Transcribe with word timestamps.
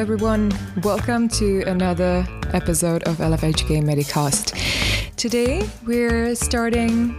everyone. 0.00 0.50
Welcome 0.82 1.28
to 1.28 1.60
another 1.66 2.26
episode 2.54 3.02
of 3.02 3.18
LFHK 3.18 3.82
Medicast. 3.82 4.56
Today, 5.16 5.68
we're 5.84 6.34
starting 6.34 7.14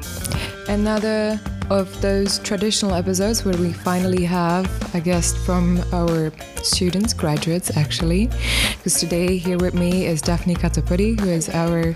another 0.68 1.39
of 1.70 2.02
those 2.02 2.39
traditional 2.39 2.96
episodes 2.96 3.46
where 3.46 3.55
we 3.57 3.71
finally 3.71 4.25
have 4.25 4.65
a 4.96 5.00
guest 5.00 5.38
from 5.46 5.79
our 5.93 6.32
students, 6.64 7.14
graduates 7.14 7.78
actually. 7.78 8.32
Because 8.78 9.00
today, 9.00 9.38
here 9.38 9.59
with 9.59 9.75
me 9.75 10.07
is 10.07 10.20
Dafni 10.23 10.57
Katapudi, 10.57 11.20
who 11.20 11.29
is 11.29 11.50
our 11.50 11.93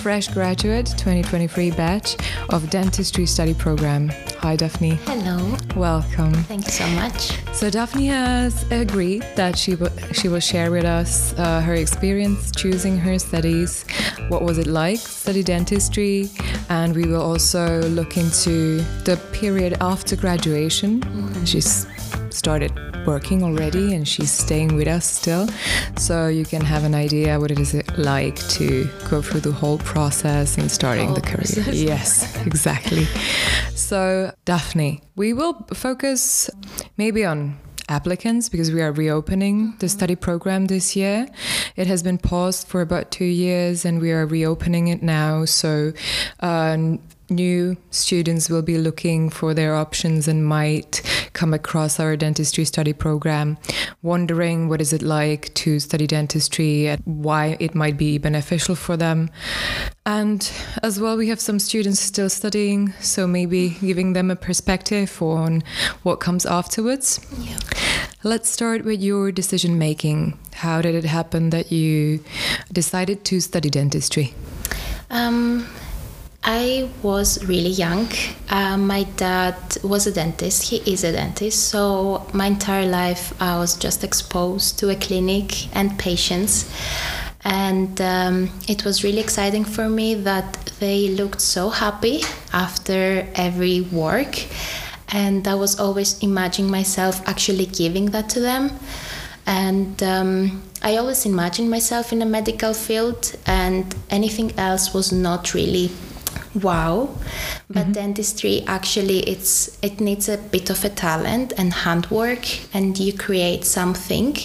fresh 0.00 0.28
graduate 0.28 0.86
2023 0.86 1.72
batch 1.72 2.16
of 2.50 2.70
dentistry 2.70 3.26
study 3.26 3.52
program. 3.52 4.10
Hi, 4.38 4.56
Dafni. 4.56 4.92
Hello. 5.06 5.56
Welcome. 5.74 6.34
Thank 6.44 6.66
you 6.66 6.72
so 6.72 6.86
much. 6.90 7.32
So 7.52 7.68
Dafni 7.68 8.06
has 8.08 8.64
agreed 8.70 9.22
that 9.36 9.58
she 9.58 9.74
will 9.74 9.90
she 10.12 10.28
will 10.28 10.40
share 10.40 10.70
with 10.70 10.84
us 10.84 11.34
uh, 11.38 11.60
her 11.60 11.74
experience 11.74 12.50
choosing 12.52 12.96
her 12.96 13.18
studies. 13.18 13.84
What 14.28 14.42
was 14.42 14.56
it 14.56 14.66
like 14.66 14.98
study 14.98 15.42
dentistry, 15.42 16.30
and 16.70 16.96
we 16.96 17.06
will 17.06 17.20
also 17.20 17.82
look 17.82 18.16
into 18.16 18.78
the 19.04 19.20
period 19.32 19.76
after 19.80 20.16
graduation. 20.16 21.00
Mm-hmm. 21.00 21.44
She's 21.44 21.86
started 22.32 22.72
working 23.06 23.42
already 23.42 23.94
and 23.94 24.06
she's 24.06 24.30
staying 24.30 24.74
with 24.74 24.88
us 24.88 25.06
still. 25.06 25.48
So 25.96 26.28
you 26.28 26.44
can 26.44 26.62
have 26.62 26.84
an 26.84 26.94
idea 26.94 27.38
what 27.38 27.50
it 27.50 27.58
is 27.58 27.74
like 27.98 28.36
to 28.50 28.88
go 29.08 29.22
through 29.22 29.40
the 29.40 29.52
whole 29.52 29.78
process 29.78 30.58
and 30.58 30.70
starting 30.70 31.14
the 31.14 31.20
career. 31.20 31.36
Process. 31.40 31.74
Yes, 31.90 32.46
exactly. 32.46 33.04
So, 33.74 34.32
Dafni, 34.44 35.02
we 35.16 35.32
will 35.32 35.66
focus 35.74 36.50
maybe 36.96 37.24
on 37.24 37.58
applicants 37.88 38.48
because 38.48 38.70
we 38.70 38.80
are 38.80 38.92
reopening 38.92 39.74
the 39.78 39.86
mm-hmm. 39.86 39.86
study 39.86 40.16
program 40.16 40.66
this 40.66 40.94
year. 40.94 41.26
It 41.76 41.86
has 41.86 42.02
been 42.02 42.18
paused 42.18 42.68
for 42.68 42.80
about 42.80 43.10
two 43.10 43.24
years 43.24 43.84
and 43.84 44.00
we 44.00 44.12
are 44.12 44.26
reopening 44.26 44.88
it 44.88 45.02
now. 45.02 45.44
So, 45.44 45.92
uh, 46.40 46.96
new 47.30 47.76
students 47.90 48.50
will 48.50 48.62
be 48.62 48.78
looking 48.78 49.30
for 49.30 49.54
their 49.54 49.74
options 49.74 50.28
and 50.28 50.46
might 50.46 51.02
come 51.32 51.54
across 51.54 52.00
our 52.00 52.16
dentistry 52.16 52.64
study 52.64 52.92
program 52.92 53.56
wondering 54.02 54.68
what 54.68 54.80
is 54.80 54.92
it 54.92 55.02
like 55.02 55.52
to 55.54 55.78
study 55.78 56.06
dentistry 56.06 56.88
and 56.88 57.02
why 57.04 57.56
it 57.60 57.74
might 57.74 57.96
be 57.96 58.18
beneficial 58.18 58.74
for 58.74 58.96
them. 58.96 59.30
And 60.06 60.50
as 60.82 60.98
well 60.98 61.16
we 61.16 61.28
have 61.28 61.40
some 61.40 61.58
students 61.58 62.00
still 62.00 62.30
studying 62.30 62.92
so 63.00 63.26
maybe 63.26 63.70
giving 63.80 64.12
them 64.12 64.30
a 64.30 64.36
perspective 64.36 65.20
on 65.22 65.62
what 66.02 66.16
comes 66.16 66.46
afterwards. 66.46 67.20
Yeah. 67.38 67.58
let's 68.22 68.50
start 68.50 68.84
with 68.84 69.00
your 69.00 69.32
decision 69.32 69.78
making. 69.78 70.38
How 70.54 70.82
did 70.82 70.94
it 70.94 71.04
happen 71.04 71.50
that 71.50 71.72
you 71.72 72.22
decided 72.72 73.24
to 73.26 73.40
study 73.40 73.70
dentistry? 73.70 74.34
Um, 75.10 75.66
I 76.42 76.88
was 77.02 77.44
really 77.44 77.70
young. 77.70 78.08
Uh, 78.48 78.76
my 78.78 79.02
dad 79.16 79.56
was 79.82 80.06
a 80.06 80.12
dentist. 80.12 80.70
He 80.70 80.78
is 80.90 81.04
a 81.04 81.12
dentist. 81.12 81.68
So 81.68 82.26
my 82.32 82.46
entire 82.46 82.86
life, 82.86 83.34
I 83.42 83.58
was 83.58 83.76
just 83.76 84.02
exposed 84.02 84.78
to 84.78 84.88
a 84.88 84.96
clinic 84.96 85.74
and 85.76 85.98
patients. 85.98 86.72
And 87.44 88.00
um, 88.00 88.50
it 88.68 88.84
was 88.84 89.04
really 89.04 89.20
exciting 89.20 89.64
for 89.64 89.88
me 89.88 90.14
that 90.14 90.72
they 90.80 91.08
looked 91.08 91.40
so 91.42 91.68
happy 91.68 92.22
after 92.52 93.26
every 93.34 93.82
work. 93.82 94.46
And 95.08 95.46
I 95.46 95.54
was 95.56 95.78
always 95.78 96.18
imagining 96.22 96.70
myself 96.70 97.26
actually 97.28 97.66
giving 97.66 98.06
that 98.06 98.30
to 98.30 98.40
them. 98.40 98.70
And 99.46 100.02
um, 100.02 100.62
I 100.82 100.96
always 100.96 101.26
imagined 101.26 101.70
myself 101.70 102.12
in 102.12 102.22
a 102.22 102.26
medical 102.26 102.72
field, 102.72 103.36
and 103.46 103.94
anything 104.08 104.56
else 104.58 104.94
was 104.94 105.12
not 105.12 105.54
really 105.54 105.90
wow. 106.54 107.08
But 107.68 107.84
mm-hmm. 107.84 107.92
dentistry 107.92 108.64
actually 108.66 109.20
it's 109.20 109.78
it 109.82 110.00
needs 110.00 110.28
a 110.28 110.38
bit 110.38 110.70
of 110.70 110.84
a 110.84 110.88
talent 110.88 111.52
and 111.56 111.72
handwork 111.72 112.44
and 112.74 112.98
you 112.98 113.12
create 113.12 113.64
something. 113.64 114.36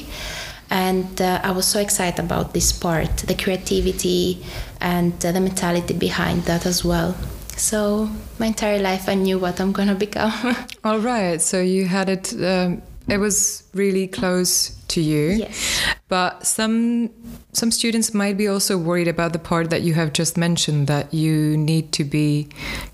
And 0.70 1.22
uh, 1.22 1.42
i 1.44 1.52
was 1.52 1.68
so 1.68 1.80
excited 1.80 2.20
about 2.20 2.54
this 2.54 2.72
part 2.74 3.18
the 3.28 3.36
creativity 3.36 4.44
and 4.82 5.14
uh, 5.24 5.32
the 5.32 5.40
mentality 5.40 5.94
behind 5.94 6.44
that 6.44 6.66
as 6.66 6.84
well. 6.84 7.16
So 7.56 8.10
my 8.40 8.48
entire 8.48 8.80
life 8.80 9.08
i 9.08 9.14
knew 9.16 9.40
what 9.40 9.60
i'm 9.60 9.74
to 9.74 9.96
become. 9.96 10.56
All 10.84 11.00
right. 11.00 11.42
So 11.42 11.62
you 11.62 11.86
had 11.86 12.10
it 12.10 12.34
um, 12.34 12.82
it 13.08 13.20
was 13.20 13.64
really 13.74 14.08
close 14.08 14.75
to 14.90 15.02
you. 15.02 15.30
Yes. 15.32 15.96
But 16.08 16.46
some 16.46 17.10
some 17.54 17.72
students 17.72 18.14
might 18.14 18.38
be 18.38 18.48
also 18.48 18.78
worried 18.78 19.08
about 19.08 19.34
the 19.34 19.40
part 19.40 19.70
that 19.70 19.82
you 19.82 19.94
have 19.94 20.14
just 20.14 20.38
mentioned 20.38 20.88
that 20.88 21.14
you 21.14 21.58
need 21.58 21.92
to 21.94 22.04
be 22.04 22.50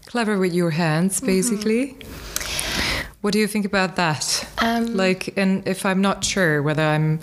clever 0.06 0.38
with 0.38 0.54
your 0.54 0.72
hands 0.72 1.18
mm-hmm. 1.18 1.28
basically. 1.28 1.88
Mm-hmm. 1.88 3.18
What 3.22 3.34
do 3.34 3.40
you 3.40 3.46
think 3.46 3.66
about 3.66 3.98
that? 3.98 4.48
Um, 4.58 4.98
like, 4.98 5.38
and 5.38 5.68
if 5.68 5.86
I'm 5.86 6.02
not 6.02 6.24
sure 6.24 6.64
whether 6.64 6.82
I'm, 6.82 7.20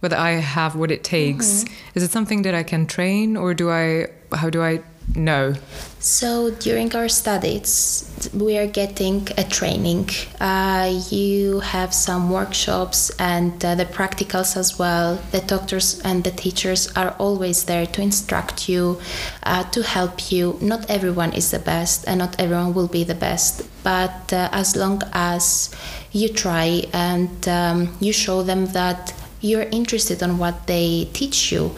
whether 0.00 0.16
I 0.16 0.30
have 0.30 0.76
what 0.76 0.90
it 0.90 1.04
takes, 1.04 1.64
mm-hmm. 1.64 1.74
is 1.94 2.02
it 2.02 2.10
something 2.10 2.40
that 2.42 2.54
I 2.54 2.62
can 2.62 2.86
train, 2.86 3.36
or 3.36 3.52
do 3.52 3.70
I? 3.70 4.06
How 4.32 4.48
do 4.48 4.62
I 4.62 4.82
no. 5.14 5.54
So 5.98 6.50
during 6.50 6.94
our 6.96 7.08
studies, 7.08 8.10
we 8.34 8.58
are 8.58 8.66
getting 8.66 9.28
a 9.38 9.44
training. 9.44 10.08
Uh, 10.40 11.00
you 11.10 11.60
have 11.60 11.94
some 11.94 12.30
workshops 12.30 13.10
and 13.18 13.64
uh, 13.64 13.76
the 13.76 13.84
practicals 13.84 14.56
as 14.56 14.78
well. 14.78 15.20
The 15.30 15.40
doctors 15.40 16.00
and 16.00 16.24
the 16.24 16.32
teachers 16.32 16.90
are 16.96 17.14
always 17.18 17.64
there 17.64 17.86
to 17.86 18.02
instruct 18.02 18.68
you, 18.68 19.00
uh, 19.44 19.62
to 19.70 19.82
help 19.82 20.32
you. 20.32 20.58
Not 20.60 20.90
everyone 20.90 21.32
is 21.34 21.50
the 21.50 21.60
best, 21.60 22.04
and 22.08 22.18
not 22.18 22.40
everyone 22.40 22.74
will 22.74 22.88
be 22.88 23.04
the 23.04 23.14
best. 23.14 23.62
But 23.84 24.32
uh, 24.32 24.48
as 24.52 24.74
long 24.74 25.02
as 25.12 25.72
you 26.10 26.28
try 26.28 26.84
and 26.92 27.48
um, 27.48 27.96
you 28.00 28.12
show 28.12 28.42
them 28.42 28.66
that 28.72 29.14
you're 29.40 29.68
interested 29.70 30.22
in 30.22 30.38
what 30.38 30.66
they 30.66 31.08
teach 31.12 31.52
you 31.52 31.76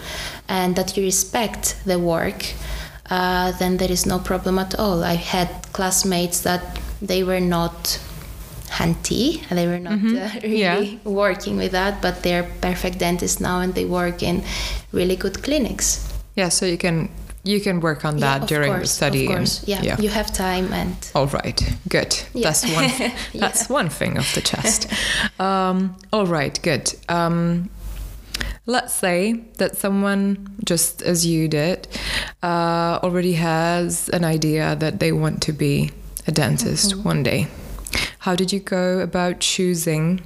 and 0.49 0.77
that 0.77 0.97
you 0.97 1.03
respect 1.03 1.77
the 1.85 1.99
work 1.99 2.55
uh, 3.11 3.53
then 3.53 3.77
there 3.77 3.91
is 3.91 4.07
no 4.07 4.19
problem 4.19 4.59
at 4.59 4.75
all. 4.79 5.05
I 5.05 5.15
had 5.15 5.49
classmates 5.73 6.41
that 6.41 6.81
they 7.03 7.23
were 7.23 7.41
not 7.41 8.01
handy 8.71 9.41
they 9.51 9.69
were 9.69 9.79
not 9.79 9.93
mm-hmm. 9.93 10.17
uh, 10.17 10.41
really 10.43 10.87
yeah. 10.89 10.99
working 11.05 11.57
with 11.57 11.73
that, 11.73 12.03
but 12.03 12.23
they're 12.23 12.49
perfect 12.61 12.99
dentists 12.99 13.41
now 13.41 13.61
and 13.61 13.75
they 13.75 13.85
work 13.85 14.23
in 14.23 14.43
really 14.93 15.17
good 15.17 15.43
clinics. 15.43 16.13
Yeah, 16.35 16.49
so 16.49 16.67
you 16.67 16.79
can 16.79 17.09
you 17.45 17.61
can 17.61 17.81
work 17.81 18.05
on 18.05 18.17
that 18.21 18.41
yeah, 18.41 18.47
during 18.47 18.73
course, 18.73 18.83
the 18.83 18.89
study. 18.89 19.27
Of 19.27 19.37
course, 19.37 19.59
and, 19.61 19.69
yeah. 19.69 19.83
yeah. 19.83 20.01
you 20.01 20.09
have 20.09 20.33
time 20.33 20.73
and. 20.73 20.97
All 21.15 21.27
right, 21.27 21.61
good. 21.89 22.19
Yeah. 22.33 22.49
That's 22.49 22.65
one. 22.75 23.13
that's 23.35 23.69
one 23.69 23.91
thing 23.91 24.19
off 24.19 24.35
the 24.35 24.41
chest. 24.41 24.91
Um, 25.39 25.97
all 26.13 26.27
right, 26.27 26.59
good. 26.63 26.95
Um, 27.09 27.71
Let's 28.67 28.95
say 28.95 29.45
that 29.59 29.77
someone, 29.77 30.49
just 30.65 31.03
as 31.03 31.27
you 31.27 31.49
did, 31.49 31.87
uh, 32.45 33.01
already 33.03 33.33
has 33.33 34.11
an 34.11 34.23
idea 34.23 34.77
that 34.77 35.01
they 35.01 35.13
want 35.13 35.41
to 35.43 35.53
be 35.53 35.91
a 36.27 36.33
dentist 36.33 36.91
mm-hmm. 36.91 37.09
one 37.09 37.23
day. 37.23 37.49
How 38.19 38.37
did 38.37 38.53
you 38.53 38.61
go 38.61 39.01
about 39.01 39.41
choosing 39.41 40.21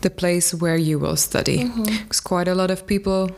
the 0.00 0.10
place 0.10 0.52
where 0.52 0.76
you 0.76 0.98
will 0.98 1.16
study? 1.16 1.64
Because 1.64 2.20
mm-hmm. 2.20 2.28
quite 2.28 2.48
a 2.48 2.56
lot 2.56 2.72
of 2.72 2.88
people 2.88 3.30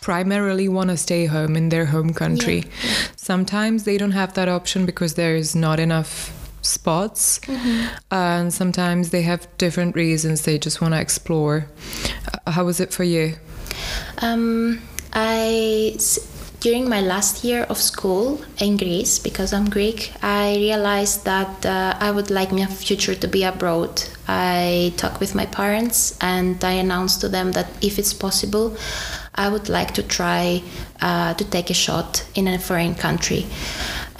primarily 0.00 0.68
want 0.68 0.90
to 0.90 0.96
stay 0.96 1.26
home 1.26 1.54
in 1.54 1.68
their 1.68 1.86
home 1.86 2.12
country. 2.12 2.64
Yeah. 2.64 2.90
Sometimes 3.16 3.84
they 3.84 3.96
don't 3.96 4.10
have 4.22 4.34
that 4.34 4.48
option 4.48 4.84
because 4.84 5.14
there 5.14 5.36
is 5.36 5.54
not 5.54 5.78
enough 5.78 6.36
spots 6.62 7.38
mm-hmm. 7.40 7.94
and 8.10 8.52
sometimes 8.52 9.10
they 9.10 9.22
have 9.22 9.46
different 9.58 9.94
reasons 9.96 10.42
they 10.42 10.56
just 10.58 10.80
want 10.80 10.94
to 10.94 11.00
explore 11.00 11.66
how 12.46 12.64
was 12.64 12.78
it 12.78 12.92
for 12.92 13.02
you 13.02 13.34
um, 14.18 14.80
I 15.12 15.96
during 16.62 16.88
my 16.88 17.00
last 17.00 17.42
year 17.42 17.64
of 17.64 17.76
school 17.76 18.40
in 18.58 18.76
Greece, 18.76 19.18
because 19.18 19.52
I'm 19.52 19.68
Greek, 19.68 20.12
I 20.22 20.54
realized 20.54 21.24
that 21.24 21.66
uh, 21.66 21.96
I 21.98 22.12
would 22.12 22.30
like 22.30 22.52
my 22.52 22.66
future 22.66 23.16
to 23.16 23.26
be 23.26 23.42
abroad. 23.42 24.00
I 24.28 24.94
talked 24.96 25.18
with 25.18 25.34
my 25.34 25.46
parents 25.46 26.16
and 26.20 26.62
I 26.64 26.74
announced 26.74 27.20
to 27.22 27.28
them 27.28 27.50
that 27.52 27.66
if 27.82 27.98
it's 27.98 28.14
possible, 28.14 28.76
I 29.34 29.48
would 29.48 29.68
like 29.68 29.92
to 29.94 30.04
try 30.04 30.62
uh, 31.00 31.34
to 31.34 31.44
take 31.44 31.68
a 31.70 31.74
shot 31.74 32.24
in 32.36 32.46
a 32.46 32.60
foreign 32.60 32.94
country. 32.94 33.44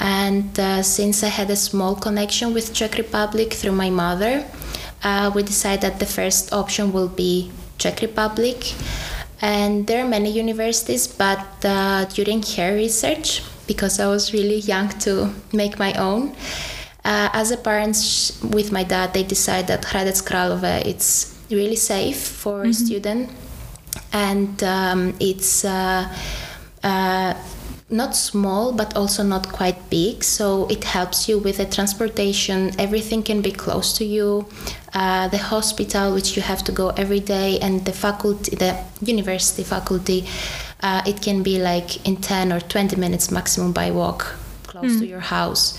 And 0.00 0.59
uh, 0.59 0.83
since 0.83 1.23
I 1.23 1.29
had 1.29 1.49
a 1.49 1.56
small 1.56 1.95
connection 1.95 2.53
with 2.53 2.75
Czech 2.75 2.99
Republic 2.99 3.53
through 3.53 3.77
my 3.77 3.91
mother, 3.91 4.45
uh, 5.05 5.31
we 5.33 5.45
decided 5.45 5.83
that 5.83 6.00
the 6.00 6.06
first 6.06 6.53
option 6.53 6.93
will 6.93 7.09
be 7.09 7.53
Czech 7.79 8.00
Republic 8.00 8.75
and 9.43 9.87
there 9.87 10.05
are 10.05 10.09
many 10.09 10.31
universities 10.31 11.06
but 11.06 11.44
uh, 11.65 12.05
during 12.06 12.43
her 12.43 12.75
research 12.75 13.43
because 13.67 14.00
i 14.00 14.06
was 14.06 14.33
really 14.33 14.61
young 14.61 14.89
to 14.89 15.29
make 15.53 15.79
my 15.79 15.93
own 15.94 16.33
uh, 17.05 17.29
as 17.33 17.50
a 17.50 17.56
parent 17.56 17.97
with 18.55 18.73
my 18.73 18.85
dad 18.85 19.12
they 19.12 19.25
decided 19.25 19.67
that 19.67 19.83
Hradec 19.83 20.23
Králové 20.23 20.87
it's 20.87 21.37
really 21.50 21.77
safe 21.77 22.17
for 22.17 22.61
mm-hmm. 22.61 22.71
a 22.71 22.75
student 22.75 23.31
and 24.12 24.62
um, 24.65 25.15
it's. 25.21 25.65
Uh, 25.65 26.09
uh, 26.83 27.35
not 27.93 28.17
small 28.17 28.73
but 28.73 28.97
also 28.97 29.23
not 29.23 29.53
quite 29.53 29.91
big. 29.91 30.25
So 30.25 30.67
it 30.69 30.85
helps 30.85 31.29
you 31.29 31.39
with 31.39 31.59
the 31.59 31.67
transportation. 31.67 32.73
Everything 32.79 33.23
can 33.23 33.43
be 33.43 33.53
close 33.53 33.97
to 33.99 34.05
you. 34.05 34.47
Uh, 34.94 35.29
the 35.29 35.39
hospital 35.39 36.15
which 36.15 36.35
you 36.37 36.43
have 36.43 36.65
to 36.65 36.73
go 36.73 36.89
every 36.91 37.21
day 37.21 37.59
and 37.61 37.85
the 37.85 37.93
faculty 37.93 38.56
the 38.56 38.77
university 39.00 39.62
faculty 39.62 40.27
uh, 40.83 41.00
it 41.06 41.23
can 41.23 41.43
be 41.43 41.59
like 41.59 42.06
in 42.06 42.17
10 42.17 42.53
or 42.53 42.61
20 42.61 42.97
minutes 42.97 43.31
maximum 43.31 43.73
by 43.73 43.91
walk 43.91 44.35
close 44.65 44.93
mm. 44.93 44.99
to 45.00 45.06
your 45.06 45.21
house. 45.21 45.79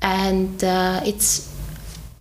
And 0.00 0.62
uh, 0.64 1.02
it's 1.04 1.54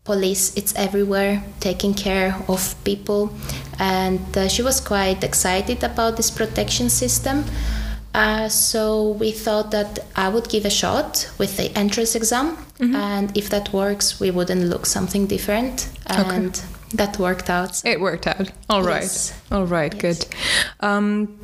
police 0.03 0.55
it's 0.55 0.73
everywhere 0.75 1.43
taking 1.59 1.93
care 1.93 2.35
of 2.47 2.75
people. 2.83 3.31
And 3.79 4.25
uh, 4.37 4.47
she 4.47 4.61
was 4.63 4.79
quite 4.79 5.23
excited 5.23 5.83
about 5.83 6.17
this 6.17 6.31
protection 6.31 6.89
system 6.89 7.45
uh, 8.17 8.49
so 8.49 9.11
we 9.11 9.31
thought 9.31 9.71
that 9.71 9.99
I 10.15 10.29
would 10.29 10.49
give 10.49 10.65
a 10.65 10.69
shot 10.69 11.29
with 11.37 11.57
the 11.57 11.71
entrance 11.77 12.15
exam, 12.15 12.55
mm-hmm. 12.79 12.95
and 12.95 13.37
if 13.37 13.49
that 13.49 13.71
works, 13.71 14.19
we 14.19 14.31
wouldn't 14.31 14.63
look 14.63 14.85
something 14.85 15.27
different. 15.27 15.89
And 16.07 16.49
okay. 16.49 16.67
that 16.95 17.19
worked 17.19 17.49
out. 17.49 17.85
It 17.85 17.99
worked 17.99 18.25
out. 18.25 18.51
All 18.69 18.81
right. 18.83 19.03
Yes. 19.03 19.39
All 19.51 19.65
right. 19.65 19.93
Yes. 19.93 20.01
Good. 20.01 20.35
Um, 20.79 21.39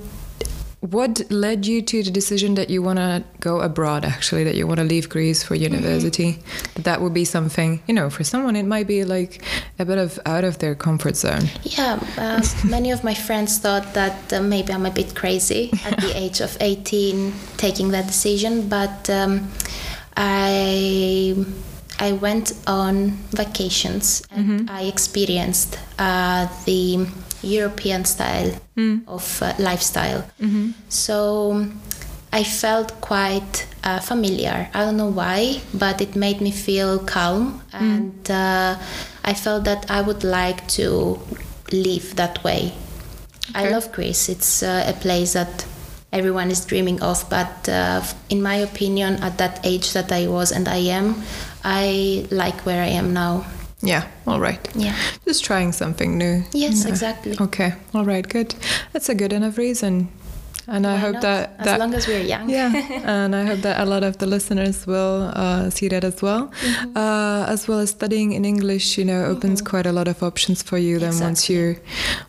what 0.84 1.22
led 1.32 1.66
you 1.66 1.82
to 1.82 2.04
the 2.04 2.12
decision 2.12 2.56
that 2.56 2.70
you 2.70 2.82
want 2.82 3.00
to 3.00 3.24
go 3.40 3.62
abroad 3.62 4.04
actually 4.04 4.44
that 4.44 4.56
you 4.56 4.68
want 4.68 4.78
to 4.78 4.84
leave 4.84 5.08
greece 5.08 5.42
for 5.42 5.56
mm-hmm. 5.56 5.74
university 5.76 6.34
mm-hmm. 6.34 6.74
that, 6.74 6.84
that 6.84 7.02
would 7.02 7.14
be 7.14 7.24
something 7.24 7.82
you 7.88 7.94
know 7.94 8.10
for 8.10 8.26
someone 8.26 8.58
it 8.58 8.66
might 8.66 8.86
be 8.86 9.06
like 9.06 9.42
a 9.80 9.86
bit 9.86 9.98
of 9.98 10.20
out 10.26 10.44
of 10.44 10.60
their 10.60 10.76
comfort 10.76 11.16
zone 11.16 11.44
yeah 11.64 11.98
uh, 12.18 12.44
many 12.70 12.92
of 12.92 13.02
my 13.02 13.14
friends 13.14 13.60
thought 13.60 13.94
that 13.94 14.34
uh, 14.34 14.42
maybe 14.42 14.74
i'm 14.74 14.86
a 14.86 14.92
bit 14.92 15.16
crazy 15.16 15.72
at 15.86 15.98
the 16.02 16.12
age 16.18 16.42
of 16.42 16.58
18 16.60 17.34
taking 17.56 17.92
that 17.92 18.06
decision 18.06 18.68
but 18.68 19.10
um, 19.10 19.50
i 20.18 21.34
I 22.00 22.14
went 22.14 22.54
on 22.66 23.12
vacations 23.30 24.24
and 24.32 24.46
mm-hmm. 24.46 24.70
I 24.70 24.82
experienced 24.82 25.80
uh, 26.00 26.48
the 26.66 27.08
European 27.44 28.06
style 28.06 28.52
mm. 28.76 29.08
of 29.08 29.42
uh, 29.42 29.54
lifestyle. 29.60 30.24
Mm-hmm. 30.42 30.72
So 30.90 31.68
I 32.32 32.44
felt 32.44 33.00
quite 33.02 33.68
uh, 33.84 34.00
familiar. 34.00 34.70
I 34.74 34.86
don't 34.86 34.98
know 34.98 35.12
why, 35.12 35.62
but 35.74 36.02
it 36.02 36.16
made 36.16 36.42
me 36.42 36.52
feel 36.52 37.00
calm, 37.00 37.62
mm. 37.72 37.82
and 37.82 38.32
uh, 38.32 38.78
I 39.24 39.34
felt 39.34 39.66
that 39.66 39.92
I 39.92 40.02
would 40.02 40.24
like 40.24 40.68
to 40.80 41.20
live 41.72 42.16
that 42.16 42.44
way. 42.44 42.74
Okay. 43.50 43.68
I 43.68 43.70
love 43.70 43.92
Greece. 43.92 44.30
It's 44.30 44.64
uh, 44.64 44.86
a 44.88 44.94
place 44.94 45.34
that 45.34 45.66
everyone 46.12 46.50
is 46.50 46.66
dreaming 46.66 47.02
of, 47.02 47.30
but 47.30 47.70
uh, 47.70 48.02
in 48.30 48.42
my 48.42 48.56
opinion, 48.56 49.22
at 49.22 49.38
that 49.38 49.60
age 49.64 49.94
that 49.94 50.12
I 50.12 50.28
was 50.28 50.52
and 50.52 50.68
I 50.68 50.78
am, 50.78 51.24
I 51.64 52.26
like 52.32 52.66
where 52.66 52.82
I 52.82 52.88
am 52.88 53.14
now. 53.14 53.46
Yeah, 53.84 54.08
all 54.26 54.40
right. 54.40 54.60
Yeah. 54.76 54.96
Just 55.26 55.44
trying 55.44 55.74
something 55.74 56.18
new. 56.18 56.44
Yes, 56.54 56.86
exactly. 56.86 57.36
Okay, 57.40 57.74
all 57.94 58.06
right, 58.06 58.28
good. 58.28 58.56
That's 58.94 59.10
a 59.10 59.16
good 59.16 59.34
enough 59.34 59.58
reason. 59.58 60.10
And 60.66 60.86
Why 60.86 60.94
I 60.94 60.96
hope 60.96 61.14
not? 61.16 61.22
that, 61.24 61.58
that. 61.60 61.74
As 61.74 61.80
long 61.80 61.94
as 61.94 62.08
we're 62.08 62.22
young. 62.22 62.50
yeah. 62.50 62.72
and 63.04 63.36
I 63.36 63.44
hope 63.46 63.60
that 63.60 63.82
a 63.82 63.86
lot 63.86 64.04
of 64.04 64.20
the 64.20 64.26
listeners 64.26 64.88
will 64.88 65.32
uh, 65.36 65.70
see 65.70 65.90
that 65.90 66.06
as 66.06 66.22
well. 66.22 66.48
Mm-hmm. 66.48 66.98
Uh, 66.98 67.46
as 67.50 67.68
well 67.68 67.80
as 67.80 67.90
studying 67.90 68.32
in 68.32 68.46
English, 68.46 68.98
you 68.98 69.04
know, 69.04 69.26
opens 69.26 69.62
mm-hmm. 69.62 69.70
quite 69.70 69.86
a 69.86 69.92
lot 69.92 70.08
of 70.08 70.24
options 70.24 70.64
for 70.64 70.78
you 70.78 71.00
then 71.00 71.20
once 71.20 71.50
you're 71.50 71.76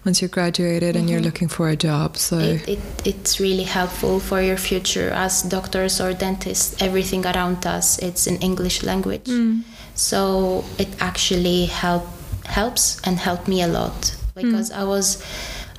once 0.04 0.20
you're 0.20 0.28
graduated 0.28 0.90
mm-hmm. 0.90 0.98
and 0.98 1.10
you're 1.10 1.20
mm-hmm. 1.20 1.26
looking 1.26 1.48
for 1.48 1.68
a 1.68 1.76
job. 1.76 2.16
So 2.16 2.38
it, 2.38 2.68
it, 2.68 2.80
it's 3.04 3.38
really 3.38 3.64
helpful 3.64 4.18
for 4.18 4.42
your 4.42 4.56
future 4.56 5.10
as 5.10 5.42
doctors 5.42 6.00
or 6.00 6.12
dentists. 6.12 6.82
Everything 6.82 7.24
around 7.24 7.64
us, 7.66 7.98
it's 8.00 8.26
in 8.26 8.36
English 8.38 8.82
language. 8.82 9.26
Mm. 9.26 9.62
So 9.94 10.64
it 10.78 10.88
actually 11.00 11.66
help, 11.66 12.04
helps 12.46 13.00
and 13.04 13.18
helped 13.18 13.48
me 13.48 13.62
a 13.62 13.68
lot 13.68 14.16
because 14.34 14.70
mm. 14.70 14.76
I 14.76 14.84
was 14.84 15.24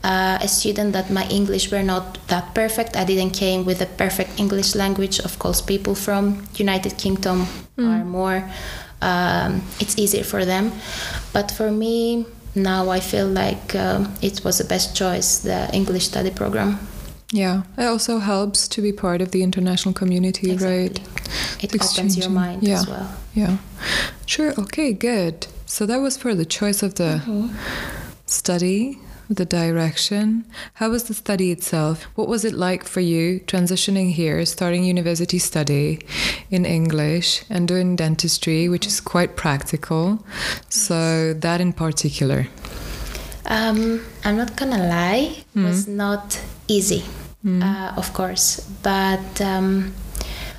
uh, 0.03 0.37
a 0.41 0.47
student 0.47 0.93
that 0.93 1.09
my 1.09 1.27
English 1.29 1.71
were 1.71 1.83
not 1.83 2.19
that 2.27 2.53
perfect. 2.53 2.95
I 2.95 3.03
didn't 3.03 3.31
came 3.31 3.65
with 3.65 3.81
a 3.81 3.85
perfect 3.85 4.39
English 4.39 4.75
language. 4.75 5.19
Of 5.19 5.39
course, 5.39 5.61
people 5.61 5.95
from 5.95 6.47
United 6.55 6.97
Kingdom 6.97 7.47
mm. 7.77 7.87
are 7.87 8.05
more. 8.05 8.49
Um, 9.01 9.61
it's 9.79 9.97
easier 9.97 10.23
for 10.23 10.45
them, 10.45 10.71
but 11.33 11.51
for 11.51 11.69
me 11.69 12.25
now 12.55 12.89
I 12.89 13.01
feel 13.01 13.27
like 13.27 13.75
um, 13.75 14.13
it 14.21 14.43
was 14.43 14.57
the 14.57 14.63
best 14.63 14.95
choice, 14.95 15.39
the 15.39 15.69
English 15.73 16.05
study 16.05 16.31
program. 16.31 16.79
Yeah, 17.35 17.63
it 17.77 17.83
also 17.83 18.19
helps 18.19 18.65
to 18.69 18.81
be 18.81 18.93
part 18.93 19.21
of 19.21 19.31
the 19.31 19.43
international 19.43 19.93
community, 19.93 20.51
exactly. 20.53 20.87
right? 20.87 21.61
It 21.61 21.75
opens 21.75 22.17
your 22.17 22.29
mind 22.29 22.63
yeah. 22.63 22.75
as 22.75 22.87
well. 22.87 23.13
Yeah, 23.33 23.57
sure. 24.25 24.53
Okay, 24.57 24.93
good. 24.93 25.45
So 25.65 25.85
that 25.85 25.97
was 25.97 26.15
for 26.15 26.33
the 26.33 26.45
choice 26.45 26.81
of 26.81 26.95
the 26.95 27.21
mm-hmm. 27.25 27.53
study, 28.25 28.99
the 29.29 29.43
direction. 29.43 30.45
How 30.75 30.91
was 30.91 31.03
the 31.03 31.13
study 31.13 31.51
itself? 31.51 32.03
What 32.15 32.29
was 32.29 32.45
it 32.45 32.53
like 32.53 32.85
for 32.85 33.01
you 33.01 33.41
transitioning 33.41 34.13
here, 34.13 34.45
starting 34.45 34.85
university 34.85 35.37
study 35.37 35.99
in 36.49 36.63
English 36.63 37.43
and 37.49 37.67
doing 37.67 37.97
dentistry, 37.97 38.69
which 38.69 38.87
is 38.87 39.01
quite 39.01 39.35
practical? 39.35 40.25
So, 40.69 41.33
that 41.33 41.59
in 41.59 41.73
particular. 41.73 42.47
Um, 43.45 44.05
I'm 44.23 44.37
not 44.37 44.55
gonna 44.55 44.87
lie, 44.87 45.35
it 45.53 45.59
mm. 45.59 45.65
was 45.65 45.85
not 45.85 46.41
easy 46.69 47.03
mm. 47.45 47.61
uh, 47.63 47.93
of 47.95 48.13
course. 48.13 48.61
But 48.81 49.41
um, 49.41 49.93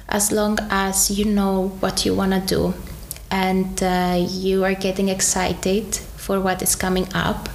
as 0.08 0.32
long 0.32 0.58
as 0.70 1.10
you 1.10 1.24
know 1.24 1.68
what 1.80 2.06
you 2.06 2.14
want 2.14 2.32
to 2.32 2.40
do 2.40 2.74
and 3.30 3.82
uh, 3.82 4.16
you 4.18 4.64
are 4.64 4.74
getting 4.74 5.08
excited 5.08 5.96
for 5.96 6.40
what 6.40 6.62
is 6.62 6.76
coming 6.76 7.08
up, 7.14 7.48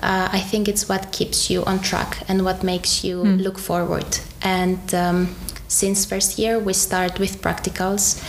uh, 0.00 0.28
I 0.30 0.40
think 0.40 0.68
it's 0.68 0.88
what 0.88 1.10
keeps 1.10 1.48
you 1.50 1.64
on 1.64 1.80
track 1.80 2.22
and 2.28 2.44
what 2.44 2.62
makes 2.62 3.02
you 3.02 3.22
mm. 3.22 3.42
look 3.42 3.58
forward. 3.58 4.18
And 4.42 4.94
um, 4.94 5.34
since 5.68 6.04
first 6.04 6.38
year, 6.38 6.58
we 6.58 6.74
start 6.74 7.18
with 7.18 7.42
practicals, 7.42 8.22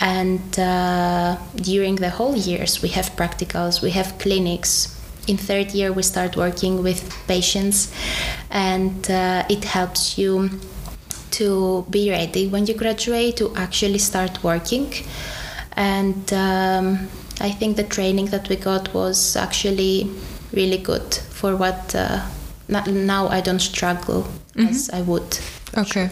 and 0.00 0.58
uh, 0.58 1.38
during 1.56 1.96
the 1.96 2.10
whole 2.10 2.36
years, 2.36 2.82
we 2.82 2.90
have 2.90 3.16
practicals, 3.16 3.80
we 3.80 3.90
have 3.92 4.18
clinics 4.18 5.01
in 5.26 5.36
third 5.36 5.70
year 5.72 5.92
we 5.92 6.02
start 6.02 6.36
working 6.36 6.82
with 6.82 7.00
patients 7.26 7.92
and 8.50 9.10
uh, 9.10 9.44
it 9.48 9.64
helps 9.64 10.18
you 10.18 10.50
to 11.30 11.86
be 11.90 12.10
ready 12.10 12.48
when 12.48 12.66
you 12.66 12.74
graduate 12.74 13.36
to 13.36 13.54
actually 13.56 13.98
start 13.98 14.42
working 14.42 14.92
and 15.72 16.32
um, 16.32 17.08
i 17.40 17.50
think 17.50 17.76
the 17.76 17.84
training 17.84 18.26
that 18.26 18.48
we 18.48 18.56
got 18.56 18.92
was 18.92 19.36
actually 19.36 20.10
really 20.52 20.78
good 20.78 21.14
for 21.14 21.56
what 21.56 21.94
uh, 21.94 22.20
now 22.68 23.28
i 23.28 23.40
don't 23.40 23.60
struggle 23.60 24.22
mm-hmm. 24.22 24.68
as 24.68 24.90
i 24.90 25.00
would 25.02 25.38
okay 25.76 26.08
sure. 26.08 26.10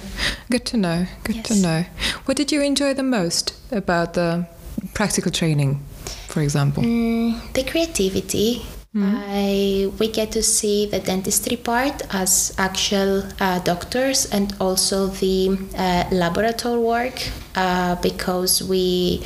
good 0.50 0.64
to 0.64 0.76
know 0.76 1.06
good 1.24 1.36
yes. 1.36 1.48
to 1.48 1.54
know 1.56 1.84
what 2.24 2.36
did 2.36 2.50
you 2.50 2.62
enjoy 2.62 2.94
the 2.94 3.02
most 3.02 3.54
about 3.70 4.14
the 4.14 4.46
practical 4.94 5.30
training 5.30 5.82
for 6.28 6.40
example 6.40 6.82
mm, 6.82 7.52
the 7.52 7.62
creativity 7.64 8.64
Mm-hmm. 8.92 9.16
I, 9.16 9.92
we 10.00 10.08
get 10.08 10.32
to 10.32 10.42
see 10.42 10.86
the 10.86 10.98
dentistry 10.98 11.56
part 11.56 12.02
as 12.12 12.52
actual 12.58 13.22
uh, 13.38 13.60
doctors 13.60 14.26
and 14.32 14.52
also 14.58 15.06
the 15.06 15.56
uh, 15.78 16.04
laboratory 16.10 16.80
work 16.80 17.22
uh, 17.54 17.94
because 18.02 18.64
we 18.64 19.22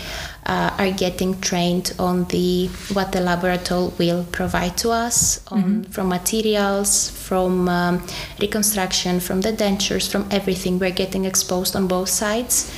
uh, 0.46 0.74
are 0.78 0.90
getting 0.90 1.40
trained 1.40 1.94
on 1.98 2.24
the 2.24 2.68
what 2.92 3.12
the 3.12 3.20
laboratory 3.20 3.90
will 3.98 4.24
provide 4.24 4.76
to 4.76 4.90
us 4.90 5.40
on, 5.48 5.62
mm-hmm. 5.62 5.82
from 5.90 6.08
materials, 6.08 7.10
from 7.10 7.68
um, 7.68 8.06
reconstruction, 8.40 9.20
from 9.20 9.40
the 9.40 9.52
dentures, 9.52 10.10
from 10.10 10.26
everything. 10.30 10.78
We're 10.78 10.90
getting 10.90 11.24
exposed 11.24 11.74
on 11.74 11.88
both 11.88 12.08
sides 12.08 12.70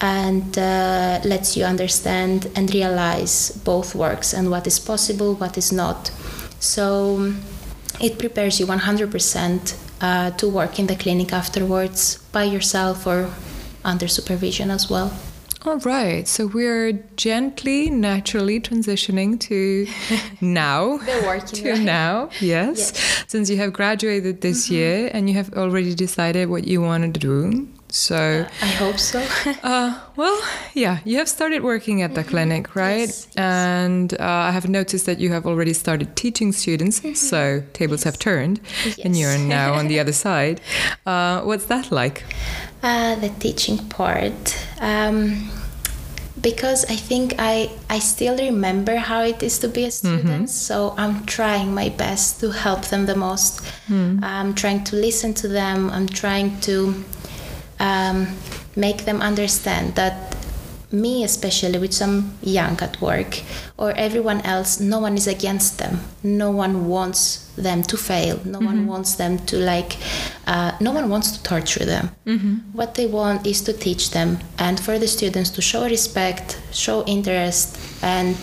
and 0.00 0.56
uh, 0.56 1.20
lets 1.24 1.56
you 1.56 1.64
understand 1.64 2.50
and 2.54 2.72
realize 2.72 3.50
both 3.64 3.94
works 3.94 4.32
and 4.32 4.50
what 4.50 4.66
is 4.66 4.78
possible, 4.78 5.34
what 5.34 5.58
is 5.58 5.72
not. 5.72 6.10
So 6.60 7.32
it 8.00 8.18
prepares 8.18 8.60
you 8.60 8.66
100% 8.66 9.76
uh, 10.00 10.30
to 10.30 10.48
work 10.48 10.78
in 10.78 10.86
the 10.86 10.96
clinic 10.96 11.32
afterwards 11.32 12.16
by 12.32 12.44
yourself 12.44 13.06
or 13.06 13.30
under 13.84 14.08
supervision 14.08 14.70
as 14.70 14.88
well. 14.88 15.12
All 15.62 15.76
right, 15.80 16.26
so 16.26 16.46
we're 16.46 16.92
gently, 17.16 17.90
naturally 17.90 18.60
transitioning 18.60 19.38
to 19.40 19.86
now. 20.40 20.96
the 20.96 21.22
working 21.26 21.46
to 21.62 21.74
life. 21.74 21.82
now, 21.82 22.30
yes. 22.40 22.92
yes. 22.94 23.24
Since 23.26 23.50
you 23.50 23.58
have 23.58 23.74
graduated 23.74 24.40
this 24.40 24.66
mm-hmm. 24.66 24.74
year 24.74 25.10
and 25.12 25.28
you 25.28 25.34
have 25.34 25.52
already 25.52 25.94
decided 25.94 26.48
what 26.48 26.66
you 26.66 26.80
want 26.80 27.12
to 27.12 27.20
do, 27.20 27.68
So 27.92 28.46
I 28.62 28.66
hope 28.66 28.98
so. 28.98 29.18
uh, 29.62 29.98
well, 30.16 30.40
yeah, 30.74 30.98
you 31.04 31.18
have 31.18 31.28
started 31.28 31.62
working 31.62 32.02
at 32.02 32.14
the 32.14 32.20
Mm-hmm. 32.20 32.30
clinic, 32.30 32.76
right? 32.76 33.08
Yes, 33.08 33.26
yes. 33.26 33.36
And 33.36 34.14
uh, 34.14 34.48
I 34.48 34.50
have 34.52 34.68
noticed 34.68 35.06
that 35.06 35.18
you 35.18 35.30
have 35.32 35.46
already 35.46 35.72
started 35.72 36.14
teaching 36.16 36.52
students, 36.52 37.00
so 37.18 37.62
tables 37.72 38.04
have 38.04 38.18
turned, 38.18 38.58
and 38.58 38.94
Mm-hmm. 38.94 39.14
You're 39.14 39.38
now 39.38 39.74
on 39.74 39.88
the 39.88 39.98
other 40.02 40.12
side. 40.12 40.60
Uh, 41.06 41.40
what's 41.42 41.66
that 41.66 41.90
like? 41.90 42.24
Uh, 42.82 43.14
the 43.16 43.28
teaching 43.40 43.78
part. 43.88 44.56
Um, 44.80 45.50
because 46.40 46.84
I 46.86 46.96
think 46.96 47.34
I, 47.38 47.70
I 47.90 47.98
still 47.98 48.36
remember 48.38 48.96
how 48.96 49.20
it 49.22 49.42
is 49.42 49.58
to 49.58 49.68
be 49.68 49.84
a 49.84 49.90
student, 49.90 50.48
so 50.48 50.94
I'm 50.96 51.26
trying 51.26 51.74
my 51.74 51.90
best 51.90 52.40
to 52.40 52.50
help 52.50 52.86
them 52.86 53.04
the 53.06 53.14
most. 53.16 53.60
I'm 53.90 54.54
trying 54.54 54.84
to 54.84 54.96
listen 54.96 55.34
to 55.34 55.48
them, 55.48 55.90
I'm 55.90 56.06
trying 56.08 56.58
to 56.60 56.94
um, 57.80 58.26
make 58.76 59.04
them 59.04 59.20
understand 59.20 59.94
that 59.96 60.36
me 60.92 61.22
especially 61.22 61.78
which 61.78 62.02
i'm 62.02 62.36
young 62.42 62.76
at 62.80 63.00
work 63.00 63.42
or 63.78 63.92
everyone 63.92 64.40
else 64.40 64.80
no 64.80 64.98
one 64.98 65.16
is 65.16 65.26
against 65.28 65.78
them. 65.78 66.00
No 66.22 66.50
one 66.50 66.88
wants 66.88 67.48
them 67.56 67.82
to 67.84 67.96
fail. 67.96 68.40
No 68.44 68.58
one 68.58 68.86
wants 68.86 69.14
them 69.14 69.38
to 69.46 69.56
like 69.56 69.96
uh, 70.46 70.72
no 70.80 70.90
one 70.92 71.08
wants 71.08 71.30
to 71.32 71.42
torture 71.42 71.84
them. 71.84 72.10
What 72.72 72.94
they 72.94 73.06
want 73.06 73.46
is 73.46 73.62
to 73.62 73.72
teach 73.72 74.10
them 74.10 74.38
and 74.58 74.78
for 74.78 74.98
the 74.98 75.06
students 75.06 75.50
to 75.50 75.62
show 75.62 75.84
respect 75.84 76.60
show 76.72 77.04
interest 77.06 77.78
and 78.02 78.36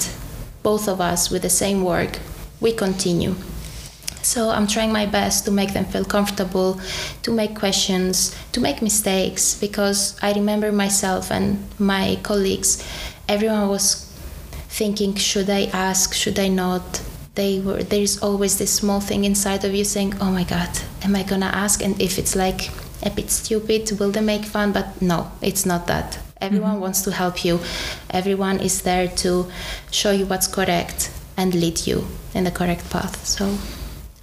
both 0.63 0.87
of 0.87 1.01
us 1.01 1.29
with 1.29 1.41
the 1.41 1.49
same 1.49 1.83
work 1.83 2.19
we 2.61 2.71
continue 2.71 3.35
so 4.21 4.49
I'm 4.49 4.67
trying 4.67 4.91
my 4.91 5.05
best 5.05 5.45
to 5.45 5.51
make 5.51 5.73
them 5.73 5.85
feel 5.85 6.05
comfortable, 6.05 6.79
to 7.23 7.31
make 7.31 7.55
questions, 7.55 8.35
to 8.51 8.59
make 8.59 8.81
mistakes, 8.81 9.55
because 9.55 10.17
I 10.21 10.33
remember 10.33 10.71
myself 10.71 11.31
and 11.31 11.67
my 11.79 12.19
colleagues, 12.23 12.83
everyone 13.27 13.69
was 13.69 14.07
thinking, 14.69 15.15
should 15.15 15.49
I 15.49 15.65
ask, 15.73 16.13
should 16.13 16.39
I 16.39 16.47
not? 16.47 17.01
They 17.35 17.59
were 17.59 17.83
there 17.83 18.01
is 18.01 18.17
always 18.23 18.57
this 18.57 18.73
small 18.73 18.99
thing 18.99 19.23
inside 19.23 19.63
of 19.63 19.73
you 19.73 19.83
saying, 19.83 20.15
Oh 20.19 20.31
my 20.31 20.43
god, 20.43 20.69
am 21.03 21.15
I 21.15 21.21
gonna 21.21 21.51
ask? 21.53 21.83
And 21.83 21.99
if 22.01 22.17
it's 22.17 22.35
like 22.35 22.71
a 23.03 23.11
bit 23.11 23.29
stupid, 23.29 23.91
will 23.99 24.09
they 24.11 24.21
make 24.21 24.43
fun? 24.43 24.71
But 24.71 25.01
no, 25.01 25.31
it's 25.41 25.63
not 25.63 25.85
that. 25.85 26.13
Mm-hmm. 26.13 26.37
Everyone 26.41 26.79
wants 26.79 27.03
to 27.03 27.11
help 27.11 27.45
you. 27.45 27.59
Everyone 28.09 28.59
is 28.59 28.81
there 28.81 29.07
to 29.07 29.51
show 29.91 30.11
you 30.11 30.25
what's 30.25 30.47
correct 30.47 31.11
and 31.37 31.53
lead 31.53 31.85
you 31.85 32.07
in 32.33 32.43
the 32.43 32.51
correct 32.51 32.89
path. 32.89 33.23
So 33.25 33.57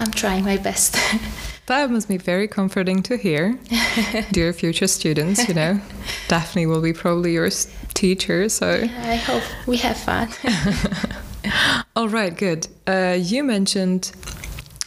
I'm 0.00 0.10
trying 0.10 0.44
my 0.44 0.56
best. 0.56 0.96
That 1.66 1.90
must 1.90 2.08
be 2.08 2.18
very 2.18 2.46
comforting 2.46 3.02
to 3.04 3.16
hear. 3.16 3.58
Dear 4.32 4.52
future 4.52 4.86
students, 4.86 5.48
you 5.48 5.54
know, 5.54 5.80
Dafni 6.28 6.68
will 6.68 6.82
be 6.82 6.92
probably 6.92 7.32
your 7.32 7.48
teacher, 7.94 8.50
so. 8.50 8.82
I 8.82 9.14
hope 9.14 9.42
we 9.66 9.78
have 9.78 9.96
fun. 9.96 10.28
All 11.96 12.10
right, 12.10 12.36
good. 12.36 12.68
Uh, 12.86 13.16
you 13.18 13.42
mentioned 13.42 14.12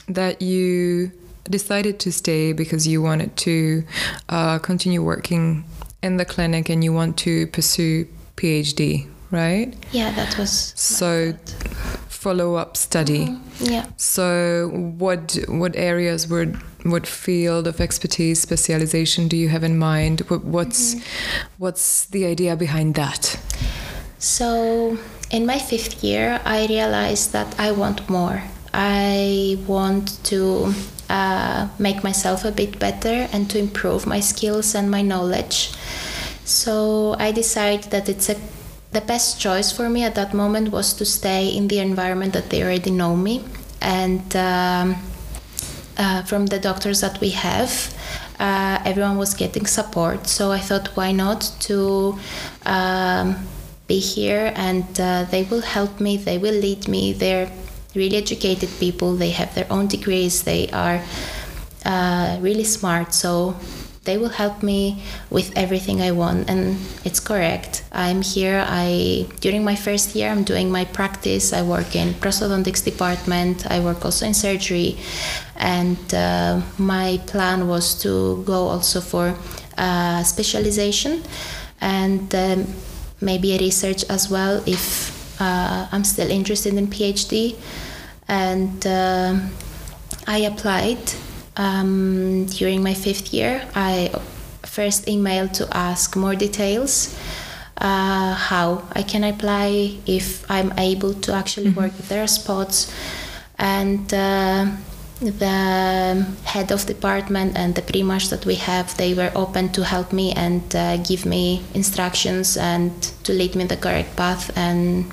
that 0.08 0.40
you 0.44 1.12
decided 1.46 2.00
to 2.02 2.12
stay 2.12 2.54
because 2.54 2.88
you 2.88 3.02
wanted 3.02 3.36
to 3.38 3.84
uh, 4.30 4.60
continue 4.60 5.02
working 5.04 5.64
in 6.04 6.18
the 6.18 6.26
clinic 6.26 6.70
and 6.70 6.84
you 6.84 6.94
want 6.94 7.18
to 7.18 7.48
pursue 7.48 8.08
PhD, 8.36 9.08
right? 9.32 9.76
yeah, 9.92 10.12
that 10.12 10.38
was. 10.38 10.74
So 10.76 11.32
thought. 11.32 11.66
Follow 12.17 12.55
up 12.55 12.75
study. 12.75 13.38
yeah. 13.59 13.86
So 13.97 14.69
what 14.97 15.38
what 15.47 15.75
areas 15.75 16.27
would 16.27 16.57
what 16.83 17.05
field 17.07 17.67
of 17.67 17.79
expertise 17.79 18.39
specialization 18.41 19.27
do 19.27 19.36
you 19.36 19.50
have 19.50 19.63
in 19.63 19.77
mind? 19.77 20.21
What, 20.29 20.43
what's 20.43 20.95
what's 21.57 22.05
the 22.05 22.25
idea 22.25 22.55
behind 22.55 22.95
that? 22.95 23.39
So, 24.19 24.97
in 25.29 25.45
my 25.45 25.59
fifth 25.59 26.03
year, 26.03 26.41
I 26.43 26.65
realized 26.65 27.33
that 27.33 27.59
I 27.59 27.71
want 27.71 28.09
more. 28.09 28.41
I 28.74 29.59
want 29.67 30.24
to 30.25 30.74
uh, 31.09 31.67
make 31.77 32.03
myself 32.03 32.43
a 32.43 32.51
bit 32.51 32.79
better 32.79 33.29
and 33.31 33.50
to 33.51 33.59
improve 33.59 34.07
my 34.07 34.19
skills 34.19 34.74
and 34.74 34.89
my 34.89 35.03
knowledge. 35.03 35.71
So, 36.45 37.15
I 37.19 37.31
decided 37.31 37.91
that 37.91 38.09
it's 38.09 38.29
a 38.29 38.36
the 38.98 39.06
best 39.06 39.39
choice 39.39 39.72
for 39.72 39.88
me 39.89 40.04
at 40.04 40.16
that 40.16 40.34
moment 40.34 40.72
was 40.72 40.94
to 41.00 41.06
stay 41.06 41.44
in 41.58 41.68
the 41.68 41.80
environment 41.80 42.34
that 42.34 42.50
they 42.50 42.63
already 42.63 42.89
know 42.89 43.16
me 43.16 43.44
and 43.82 44.36
um, 44.36 44.96
uh, 45.98 46.24
from 46.24 46.48
the 46.48 46.60
doctors 46.60 47.01
that 47.01 47.20
we 47.22 47.30
have 47.30 47.72
uh, 48.39 48.80
everyone 48.86 49.18
was 49.18 49.34
getting 49.34 49.66
support. 49.66 50.27
So 50.27 50.51
i 50.51 50.60
thought 50.68 50.88
why 50.98 51.12
not 51.12 51.42
to 51.68 52.18
um, 52.66 53.36
be 53.88 54.00
here 54.00 54.51
and 54.56 54.88
uh, 55.00 55.25
they 55.32 55.44
will 55.50 55.62
help 55.62 56.00
me 56.00 56.18
they 56.18 56.38
will 56.38 56.60
lead 56.68 56.88
me. 56.88 57.13
They're 57.13 57.51
really 57.96 58.18
educated 58.18 58.70
people. 58.80 59.16
They 59.16 59.32
have 59.32 59.54
their 59.56 59.68
own 59.75 59.88
degrees. 59.88 60.44
They 60.44 60.70
are 60.70 61.01
uh, 61.86 62.38
really 62.42 62.63
smart. 62.63 63.13
So 63.13 63.56
they 64.08 64.18
will 64.18 64.36
help 64.44 64.64
me 64.64 64.82
with 65.30 65.48
everything 65.56 66.02
i 66.02 66.12
want 66.12 66.50
and 66.50 66.78
it's 67.08 67.20
correct. 67.20 67.84
I'm 67.92 68.22
here 68.22 68.64
i 68.68 69.28
during 69.42 69.64
my 69.64 69.76
first 69.76 70.16
year 70.16 70.30
i'm 70.32 70.44
doing 70.44 70.72
my 70.72 70.86
practice. 70.86 71.46
I 71.54 71.62
work 71.62 71.96
in 71.96 72.08
prosthodontics 72.24 72.84
department. 72.92 73.70
I 73.70 73.80
work 73.88 74.00
also 74.06 74.26
in 74.26 74.34
surgery. 74.34 74.98
And 75.76 76.02
uh, 76.14 76.62
my 76.78 77.20
plan 77.32 77.68
was 77.68 77.86
to 78.04 78.44
go 78.46 78.60
also 78.74 79.02
for 79.02 79.36
uh, 79.78 80.24
specialization 80.24 81.24
and 81.82 82.34
um, 82.34 82.66
maybe 83.22 83.56
a 83.56 83.60
research 83.60 84.04
as 84.10 84.30
well 84.30 84.64
if 84.66 85.42
uh, 85.42 85.88
i'm 85.92 86.04
still 86.04 86.30
interested 86.30 86.74
in 86.74 86.88
phd 86.88 87.56
and 88.28 88.86
um 88.88 89.50
i 90.28 90.38
applied 90.40 91.00
um, 91.58 92.46
during 92.46 92.84
my 92.84 92.94
fifth 92.94 93.34
year, 93.34 93.68
I 93.76 94.12
first 94.64 95.08
emailed 95.08 95.54
to 95.54 95.68
ask 95.76 96.16
more 96.16 96.36
details. 96.36 97.18
Uh, 97.80 98.34
how 98.34 98.84
I 98.94 99.04
can 99.04 99.24
apply 99.24 99.98
if 100.08 100.50
I'm 100.50 100.74
able 100.80 101.14
to 101.14 101.34
actually 101.34 101.70
work 101.70 101.92
if 102.00 102.10
there 102.10 102.24
are 102.24 102.28
spots, 102.28 102.92
and 103.60 104.12
uh, 104.12 104.66
the 105.22 106.26
head 106.44 106.72
of 106.72 106.86
department 106.86 107.56
and 107.56 107.76
the 107.76 107.82
primář 107.82 108.30
that 108.30 108.46
we 108.46 108.56
have, 108.56 108.98
they 108.98 109.14
were 109.14 109.32
open 109.36 109.70
to 109.74 109.84
help 109.84 110.12
me 110.12 110.32
and 110.34 110.76
uh, 110.76 110.98
give 110.98 111.26
me 111.26 111.62
instructions 111.74 112.58
and 112.58 112.92
to 113.24 113.34
lead 113.34 113.56
me 113.56 113.66
the 113.66 113.78
correct 113.78 114.16
path 114.16 114.52
and 114.56 115.06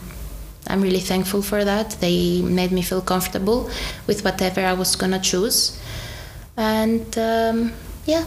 I'm 0.67 0.81
really 0.81 1.01
thankful 1.01 1.43
for 1.43 1.65
that. 1.65 1.91
They 2.01 2.41
made 2.41 2.73
me 2.73 2.81
feel 2.81 3.03
comfortable 3.03 3.71
with 4.07 4.25
whatever 4.25 4.63
I 4.63 4.73
was 4.73 4.97
gonna 4.97 5.21
choose 5.21 5.79
and 6.57 7.19
um, 7.19 7.73
yeah 8.07 8.25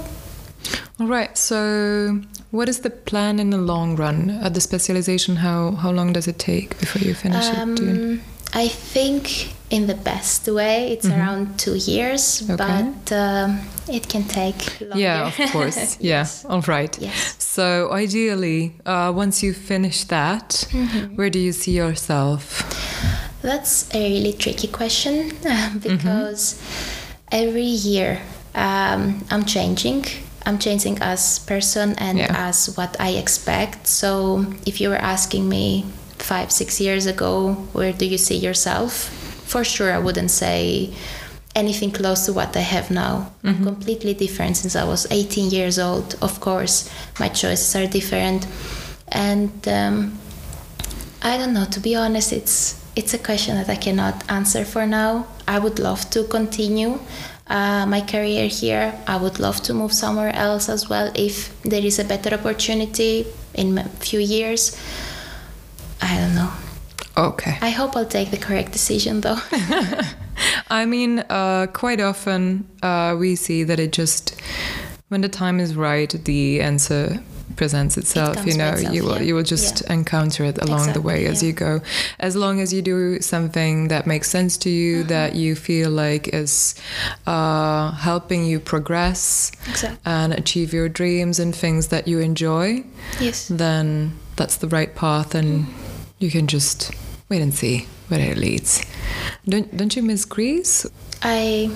All 0.99 1.07
right. 1.07 1.37
So, 1.37 2.19
what 2.51 2.67
is 2.69 2.79
the 2.79 2.89
plan 2.89 3.39
in 3.39 3.49
the 3.51 3.57
long 3.57 3.95
run 3.99 4.29
at 4.43 4.53
the 4.53 4.59
specialization? 4.61 5.35
How 5.37 5.71
how 5.83 5.91
long 5.93 6.13
does 6.13 6.27
it 6.27 6.37
take 6.39 6.69
before 6.79 7.01
you 7.07 7.13
finish 7.15 7.47
it? 7.49 7.57
Um, 7.57 8.21
i 8.53 8.69
think 8.93 9.53
in 9.69 9.87
the 9.87 9.93
best 9.93 10.47
way 10.47 10.93
it's 10.93 11.05
around 11.05 11.45
two 11.59 11.75
years 11.75 12.41
Okay. 12.49 12.55
but 12.55 13.11
um, 13.11 13.59
it 13.89 14.07
can 14.07 14.23
take 14.23 14.79
longer 14.81 14.99
Yeah, 15.03 15.27
of 15.27 15.51
course. 15.51 15.77
Yeah. 15.99 16.19
Yes. 16.19 16.45
All 16.45 16.61
right. 16.67 16.97
Yes. 17.01 17.35
So, 17.39 17.91
ideally, 17.91 18.71
uh, 18.85 19.11
once 19.17 19.43
you 19.45 19.53
finish 19.53 20.05
that, 20.07 20.67
Mm-hmm. 20.71 21.15
where 21.17 21.29
do 21.29 21.39
you 21.39 21.51
see 21.51 21.73
yourself? 21.77 22.63
That's 23.41 23.85
a 23.93 23.99
really 23.99 24.33
tricky 24.33 24.67
question 24.67 25.31
uh, 25.45 25.71
because 25.83 26.55
every 27.31 27.63
year 27.63 28.21
um, 28.55 29.23
I'm 29.29 29.45
changing. 29.45 30.05
I'm 30.45 30.57
changing 30.57 30.97
as 31.01 31.39
person 31.39 31.93
and 31.97 32.17
Yeah. 32.17 32.47
as 32.49 32.75
what 32.77 32.95
I 32.99 33.09
expect. 33.11 33.87
So 33.87 34.45
if 34.65 34.79
you 34.81 34.89
were 34.89 35.01
asking 35.01 35.47
me 35.49 35.85
five, 36.17 36.51
six 36.51 36.79
years 36.81 37.05
ago, 37.05 37.53
where 37.73 37.93
do 37.93 38.05
you 38.05 38.17
see 38.17 38.37
yourself? 38.37 38.91
For 39.45 39.63
sure, 39.63 39.91
I 39.93 39.99
wouldn't 39.99 40.31
say 40.31 40.89
anything 41.55 41.91
close 41.91 42.25
to 42.25 42.33
what 42.33 42.55
I 42.55 42.61
have 42.61 42.89
now. 42.91 43.31
I'm 43.43 43.63
completely 43.63 44.13
different 44.13 44.57
since 44.57 44.75
I 44.75 44.83
was 44.83 45.05
18 45.11 45.49
years 45.51 45.77
old. 45.79 46.15
Of 46.21 46.39
course, 46.39 46.89
my 47.19 47.29
choices 47.29 47.75
are 47.75 47.87
different, 47.87 48.47
and 49.11 49.51
um, 49.67 50.17
I 51.21 51.37
don't 51.37 51.53
know. 51.53 51.65
To 51.65 51.79
be 51.79 51.95
honest, 51.95 52.31
it's 52.33 52.75
it's 52.97 53.13
a 53.13 53.19
question 53.19 53.55
that 53.55 53.69
I 53.69 53.75
cannot 53.75 54.23
answer 54.29 54.65
for 54.65 54.87
now. 54.87 55.27
I 55.47 55.59
would 55.59 55.77
love 55.77 56.09
to 56.09 56.23
continue 56.23 56.99
uh, 57.45 57.85
my 57.85 58.01
career 58.01 58.47
here. 58.47 58.99
I 59.05 59.17
would 59.17 59.39
love 59.39 59.61
to 59.63 59.73
move 59.73 59.93
somewhere 59.93 60.33
else 60.33 60.67
as 60.67 60.89
well 60.89 61.11
if 61.13 61.61
there 61.61 61.85
is 61.85 61.99
a 61.99 62.03
better 62.03 62.33
opportunity 62.33 63.27
in 63.53 63.77
a 63.77 63.87
few 63.99 64.19
years. 64.19 64.75
I 66.01 66.17
don't 66.17 66.33
know. 66.33 66.51
Okay. 67.15 67.57
I 67.61 67.69
hope 67.69 67.95
I'll 67.95 68.05
take 68.05 68.31
the 68.31 68.37
correct 68.37 68.71
decision 68.71 69.21
though. 69.21 69.37
I 70.69 70.85
mean, 70.85 71.19
uh, 71.29 71.67
quite 71.73 72.01
often 72.01 72.67
uh, 72.81 73.15
we 73.17 73.35
see 73.35 73.63
that 73.63 73.79
it 73.79 73.93
just 73.93 74.41
when 75.09 75.21
the 75.21 75.29
time 75.29 75.59
is 75.59 75.75
right, 75.75 76.09
the 76.25 76.61
answer 76.61 77.23
presents 77.55 77.97
itself. 77.97 78.35
comes 78.35 78.47
you 78.47 78.57
know, 78.57 78.73
itself, 78.73 78.93
you 78.95 79.03
will 79.03 79.15
yeah. 79.17 79.21
you 79.27 79.35
will 79.35 79.43
just 79.43 79.81
Yeah. 79.81 79.93
encounter 79.93 80.43
it 80.43 80.57
along 80.61 80.93
the 80.93 81.01
way 81.01 81.25
Exactly, 81.25 81.31
as 81.31 81.41
yeah. 81.43 81.47
you 81.47 81.53
go. 81.53 81.81
As 82.19 82.35
long 82.35 82.59
as 82.61 82.73
you 82.73 82.81
do 82.81 83.21
something 83.21 83.87
that 83.87 84.05
makes 84.05 84.29
sense 84.29 84.57
to 84.57 84.69
you, 84.69 84.97
Mm-hmm. 84.99 85.07
that 85.09 85.35
you 85.35 85.55
feel 85.55 85.89
like 85.89 86.27
is 86.33 86.75
uh, 87.25 87.91
helping 87.91 88.45
you 88.45 88.59
progress 88.59 89.51
Exactly. 89.69 89.99
and 90.05 90.33
achieve 90.33 90.73
your 90.73 90.89
dreams 90.89 91.39
and 91.39 91.55
things 91.55 91.87
that 91.87 92.07
you 92.07 92.19
enjoy, 92.19 92.83
Yes. 93.19 93.47
then 93.49 94.13
that's 94.35 94.57
the 94.57 94.67
right 94.67 94.93
path, 94.95 95.33
and 95.35 95.65
you 96.19 96.29
can 96.31 96.47
just 96.47 96.91
wait 97.29 97.41
and 97.41 97.53
see 97.53 97.87
where 98.09 98.19
it 98.19 98.37
leads. 98.37 98.81
Don't 99.47 99.75
don't 99.75 99.95
you 99.95 100.03
miss 100.03 100.25
Greece? 100.25 100.85
I 101.21 101.69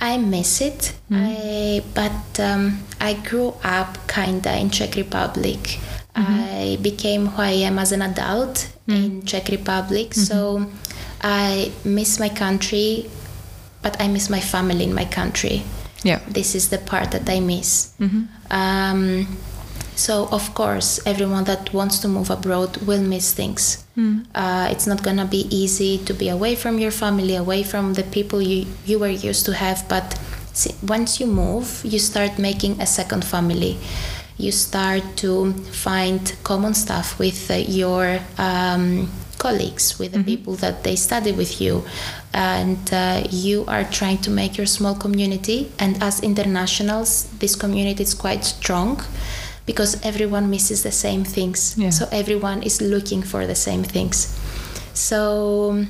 I 0.00 0.18
miss 0.18 0.60
it. 0.60 0.92
Hmm. 1.08 1.14
I 1.14 1.82
but 1.94 2.40
um, 2.40 2.82
I 3.00 3.14
grew 3.14 3.54
up 3.64 3.98
kinda 4.08 4.56
in 4.58 4.70
Czech 4.70 4.96
Republic. 4.96 5.78
Mm-hmm. 6.14 6.40
I 6.54 6.78
became 6.80 7.26
who 7.26 7.42
I 7.42 7.66
am 7.68 7.78
as 7.78 7.92
an 7.92 8.02
adult 8.02 8.68
hmm. 8.86 8.92
in 8.92 9.22
Czech 9.26 9.48
Republic. 9.48 10.10
Mm-hmm. 10.10 10.22
So 10.22 10.66
I 11.22 11.72
miss 11.84 12.18
my 12.18 12.28
country, 12.28 13.10
but 13.82 14.00
I 14.00 14.08
miss 14.08 14.30
my 14.30 14.40
family 14.40 14.84
in 14.84 14.94
my 14.94 15.04
country. 15.04 15.62
Yeah. 16.02 16.20
This 16.28 16.54
is 16.54 16.68
the 16.68 16.78
part 16.78 17.10
that 17.10 17.28
I 17.28 17.40
miss. 17.40 17.92
Mm-hmm. 18.00 18.24
Um, 18.50 19.26
so 19.96 20.28
of 20.30 20.54
course, 20.54 21.00
everyone 21.06 21.44
that 21.44 21.72
wants 21.72 21.98
to 22.00 22.08
move 22.08 22.28
abroad 22.28 22.76
will 22.86 23.02
miss 23.02 23.32
things. 23.32 23.84
Uh, 24.34 24.68
it's 24.70 24.86
not 24.86 25.02
gonna 25.02 25.24
be 25.24 25.46
easy 25.50 25.96
to 26.04 26.12
be 26.12 26.28
away 26.28 26.54
from 26.54 26.78
your 26.78 26.90
family, 26.90 27.34
away 27.34 27.62
from 27.62 27.94
the 27.94 28.02
people 28.02 28.42
you 28.42 28.66
you 28.84 28.98
were 28.98 29.08
used 29.08 29.46
to 29.46 29.54
have. 29.54 29.88
But 29.88 30.20
once 30.86 31.18
you 31.18 31.26
move, 31.26 31.80
you 31.82 31.98
start 31.98 32.38
making 32.38 32.80
a 32.80 32.86
second 32.86 33.24
family. 33.24 33.78
You 34.36 34.52
start 34.52 35.02
to 35.16 35.54
find 35.72 36.20
common 36.44 36.74
stuff 36.74 37.18
with 37.18 37.50
uh, 37.50 37.54
your 37.54 38.20
um, 38.36 39.08
colleagues, 39.38 39.98
with 39.98 40.12
the 40.12 40.22
people 40.22 40.56
that 40.56 40.84
they 40.84 40.96
study 40.96 41.32
with 41.32 41.58
you, 41.58 41.84
and 42.34 42.92
uh, 42.92 43.22
you 43.30 43.64
are 43.66 43.84
trying 43.84 44.18
to 44.18 44.30
make 44.30 44.58
your 44.58 44.66
small 44.66 44.94
community. 44.94 45.72
And 45.78 46.02
as 46.02 46.20
internationals, 46.20 47.28
this 47.38 47.56
community 47.56 48.02
is 48.02 48.12
quite 48.12 48.44
strong 48.44 49.00
because 49.66 50.00
everyone 50.04 50.48
misses 50.48 50.82
the 50.82 50.92
same 50.92 51.24
things. 51.24 51.74
Yeah. 51.76 51.90
So 51.90 52.06
everyone 52.12 52.62
is 52.62 52.80
looking 52.80 53.22
for 53.22 53.46
the 53.46 53.54
same 53.54 53.82
things. 53.82 54.38
So 54.94 55.84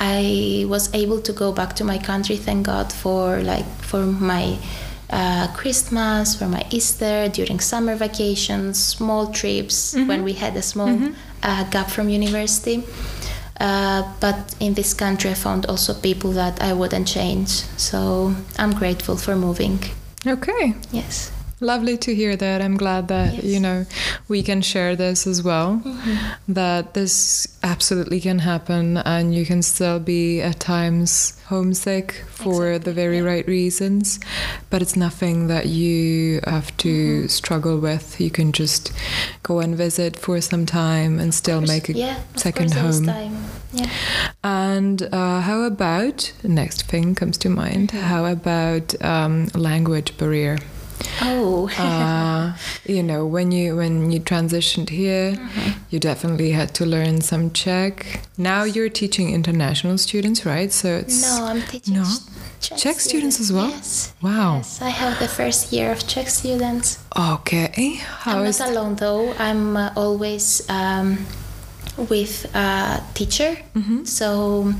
I 0.00 0.64
was 0.68 0.92
able 0.94 1.20
to 1.22 1.32
go 1.32 1.52
back 1.52 1.74
to 1.76 1.84
my 1.84 1.98
country. 1.98 2.36
Thank 2.36 2.66
God 2.66 2.92
for 2.92 3.42
like 3.42 3.66
for 3.82 4.06
my 4.06 4.56
uh, 5.10 5.48
Christmas, 5.54 6.34
for 6.34 6.46
my 6.46 6.64
Easter, 6.70 7.28
during 7.28 7.60
summer 7.60 7.94
vacations, 7.94 8.82
small 8.82 9.32
trips 9.32 9.94
when 9.94 10.24
we 10.24 10.32
had 10.32 10.56
a 10.56 10.62
small 10.62 10.88
uh, 11.42 11.64
gap 11.70 11.90
from 11.90 12.08
university. 12.08 12.82
Uh, 13.60 14.02
but 14.20 14.54
in 14.58 14.74
this 14.74 14.94
country, 14.94 15.30
I 15.30 15.34
found 15.34 15.66
also 15.66 15.94
people 15.94 16.32
that 16.32 16.60
I 16.62 16.72
wouldn't 16.72 17.06
change. 17.06 17.48
So 17.76 18.34
I'm 18.58 18.72
grateful 18.72 19.16
for 19.16 19.36
moving. 19.36 19.78
Okay. 20.26 20.74
Yes. 20.90 21.30
Lovely 21.60 21.96
to 21.98 22.14
hear 22.14 22.36
that. 22.36 22.60
I'm 22.60 22.76
glad 22.76 23.08
that, 23.08 23.34
Yes. 23.34 23.44
you 23.44 23.60
know, 23.60 23.86
we 24.28 24.42
can 24.42 24.60
share 24.60 24.96
this 24.96 25.26
as 25.26 25.42
well. 25.42 25.82
That 26.48 26.94
this 26.94 27.46
absolutely 27.62 28.20
can 28.20 28.40
happen 28.40 28.98
and 28.98 29.34
you 29.34 29.46
can 29.46 29.62
still 29.62 29.98
be 30.00 30.40
at 30.40 30.60
times 30.60 31.38
homesick 31.46 32.24
for 32.28 32.78
the 32.78 32.92
very 32.92 33.18
yeah. 33.18 33.24
right 33.24 33.46
reasons. 33.46 34.18
But 34.68 34.82
it's 34.82 34.96
nothing 34.96 35.46
that 35.46 35.66
you 35.66 36.40
have 36.44 36.76
to 36.78 37.28
struggle 37.28 37.78
with. 37.78 38.20
You 38.20 38.30
can 38.30 38.52
just 38.52 38.92
go 39.42 39.60
and 39.60 39.76
visit 39.76 40.16
for 40.16 40.40
some 40.40 40.66
time 40.66 41.20
and 41.20 41.32
still 41.32 41.60
make 41.60 41.88
a 41.88 41.92
yeah, 41.92 42.20
second 42.36 42.72
course, 42.72 43.06
home. 43.06 43.44
Yeah. 43.72 43.88
And 44.42 45.02
uh, 45.12 45.40
how 45.40 45.62
about 45.62 46.32
next 46.42 46.82
thing 46.82 47.14
comes 47.14 47.38
to 47.38 47.48
mind? 47.48 47.90
Mm-hmm. 47.90 48.06
How 48.06 48.24
about 48.26 49.00
um, 49.02 49.46
language 49.54 50.18
barrier? 50.18 50.58
Oh. 51.22 51.68
uh, 51.78 52.52
you 52.86 53.02
know, 53.02 53.26
when 53.26 53.52
you 53.52 53.76
when 53.76 54.10
you 54.10 54.20
transitioned 54.20 54.88
here, 54.90 55.32
Mm-hmm. 55.34 55.70
you 55.90 55.98
definitely 56.00 56.50
had 56.52 56.74
to 56.74 56.84
learn 56.86 57.20
some 57.20 57.50
Czech. 57.50 58.20
Now 58.36 58.64
you're 58.64 58.88
teaching 58.90 59.30
international 59.32 59.98
students, 59.98 60.44
right? 60.44 60.72
So 60.72 60.88
it's 60.88 61.22
No, 61.22 61.44
I'm 61.46 61.62
teaching 61.62 61.94
No? 61.94 62.04
Czech, 62.60 62.78
Czech 62.78 63.00
students 63.00 63.40
as 63.40 63.52
well? 63.52 63.68
Yes. 63.70 64.12
Wow. 64.22 64.56
Yes, 64.56 64.80
I 64.82 64.88
have 64.90 65.18
the 65.18 65.28
first 65.28 65.72
year 65.72 65.92
of 65.92 66.06
Czech 66.06 66.28
students. 66.28 66.98
okay. 67.16 67.98
How 68.24 68.38
I'm 68.40 68.46
is 68.46 68.58
not 68.58 68.70
alone 68.70 68.94
though. 68.96 69.32
I'm 69.38 69.76
uh, 69.76 69.90
always 69.96 70.62
um, 70.68 71.18
with 71.96 72.46
a 72.54 73.02
teacher. 73.14 73.56
Mm-hmm. 73.74 74.04
So 74.04 74.72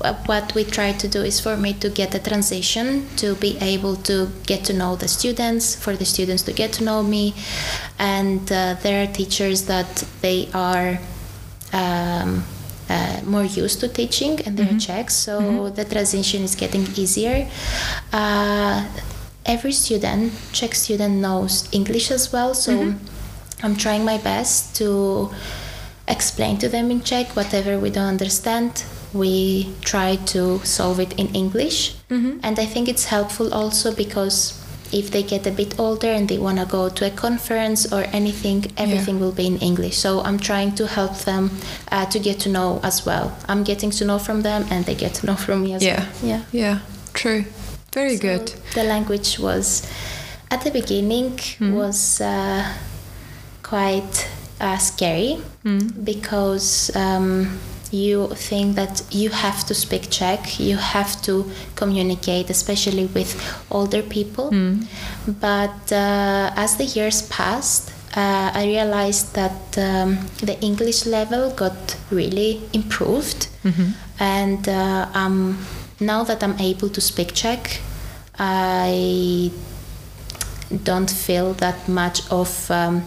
uh, 0.00 0.14
what 0.26 0.54
we 0.54 0.64
try 0.64 0.92
to 0.92 1.08
do 1.08 1.22
is 1.22 1.40
for 1.40 1.56
me 1.56 1.74
to 1.74 1.88
get 1.88 2.14
a 2.14 2.18
transition 2.18 3.06
to 3.16 3.34
be 3.36 3.58
able 3.60 3.96
to 3.96 4.28
get 4.46 4.64
to 4.66 4.72
know 4.72 4.96
the 4.96 5.08
students, 5.08 5.74
for 5.74 5.96
the 5.96 6.04
students 6.04 6.42
to 6.44 6.52
get 6.52 6.72
to 6.74 6.84
know 6.84 7.02
me, 7.02 7.34
and 7.98 8.40
uh, 8.52 8.74
there 8.82 9.02
are 9.02 9.12
teachers 9.12 9.66
that 9.66 10.04
they 10.20 10.48
are. 10.54 10.98
Um, 11.72 12.44
uh, 12.90 13.20
more 13.26 13.44
used 13.44 13.80
to 13.80 13.88
teaching 13.88 14.40
and 14.46 14.56
they're 14.56 14.78
Czech, 14.78 15.10
so 15.10 15.68
the 15.68 15.84
transition 15.84 16.42
is 16.42 16.54
getting 16.54 16.86
easier. 16.96 17.46
Uh, 18.14 18.88
every 19.44 19.72
student, 19.72 20.32
Czech 20.52 20.74
student, 20.74 21.16
knows 21.16 21.68
English 21.70 22.10
as 22.10 22.32
well, 22.32 22.54
so 22.54 22.94
I'm 23.62 23.76
trying 23.76 24.06
my 24.06 24.16
best 24.16 24.74
to 24.76 25.30
explain 26.08 26.58
to 26.58 26.68
them 26.68 26.90
in 26.90 27.00
Czech 27.02 27.36
whatever 27.36 27.78
we 27.78 27.90
don't 27.90 28.08
understand. 28.08 28.84
We 29.14 29.66
try 29.80 30.16
to 30.32 30.60
solve 30.64 31.00
it 31.00 31.12
in 31.18 31.28
English, 31.34 31.94
and 32.42 32.58
I 32.58 32.66
think 32.66 32.88
it's 32.88 33.06
helpful 33.06 33.54
also 33.54 33.94
because 33.94 34.52
if 34.92 35.10
they 35.10 35.22
get 35.22 35.46
a 35.46 35.50
bit 35.50 35.78
older 35.78 36.08
and 36.12 36.28
they 36.28 36.38
want 36.38 36.58
to 36.58 36.64
go 36.66 36.88
to 36.88 37.06
a 37.06 37.10
conference 37.10 37.92
or 37.92 38.04
anything, 38.12 38.64
everything 38.76 39.18
will 39.20 39.32
be 39.32 39.46
in 39.46 39.58
English. 39.58 39.96
So 39.98 40.20
I'm 40.22 40.38
trying 40.38 40.74
to 40.76 40.86
help 40.86 41.14
them 41.24 41.50
uh, 41.92 42.06
to 42.06 42.18
get 42.18 42.40
to 42.40 42.48
know 42.48 42.80
as 42.82 43.04
well. 43.06 43.32
I'm 43.48 43.64
getting 43.64 43.90
to 43.92 44.04
know 44.04 44.18
from 44.18 44.42
them, 44.42 44.64
and 44.70 44.84
they 44.84 44.94
get 44.94 45.14
to 45.20 45.26
know 45.26 45.36
from 45.36 45.62
me 45.62 45.74
as 45.74 45.82
Yeah. 45.82 46.00
well. 46.00 46.08
Yeah. 46.22 46.40
Yeah, 46.52 46.78
true. 47.14 47.44
Very 47.94 48.16
So 48.16 48.22
good. 48.22 48.52
The 48.74 48.84
language 48.84 49.38
was, 49.38 49.82
at 50.50 50.60
the 50.64 50.70
beginning, 50.70 51.38
was 51.60 52.20
uh, 52.20 52.62
quite 53.62 54.28
uh, 54.60 54.78
scary 54.78 55.38
because 56.04 56.90
um, 56.96 57.58
you 57.90 58.28
think 58.34 58.76
that 58.76 59.02
you 59.10 59.30
have 59.30 59.64
to 59.66 59.74
speak 59.74 60.10
Czech, 60.10 60.58
you 60.60 60.76
have 60.76 61.20
to 61.22 61.44
communicate, 61.74 62.50
especially 62.50 63.06
with 63.06 63.34
older 63.70 64.02
people. 64.02 64.50
But 65.40 65.92
uh, 65.92 66.52
as 66.56 66.76
the 66.76 66.84
years 66.84 67.22
passed, 67.28 67.90
uh, 68.16 68.50
I 68.54 68.64
realized 68.66 69.34
that 69.34 69.78
um, 69.78 70.18
the 70.42 70.58
English 70.60 71.06
level 71.06 71.50
got 71.50 71.96
really 72.10 72.60
improved, 72.72 73.48
and 74.18 74.68
uh, 74.68 75.06
um, 75.14 75.58
now 76.00 76.24
that 76.24 76.42
I'm 76.42 76.58
able 76.58 76.88
to 76.90 77.00
speak 77.00 77.32
Czech, 77.34 77.80
I 78.38 79.50
don't 80.84 81.10
feel 81.10 81.54
that 81.54 81.88
much 81.88 82.20
of 82.30 82.70
um, 82.70 83.02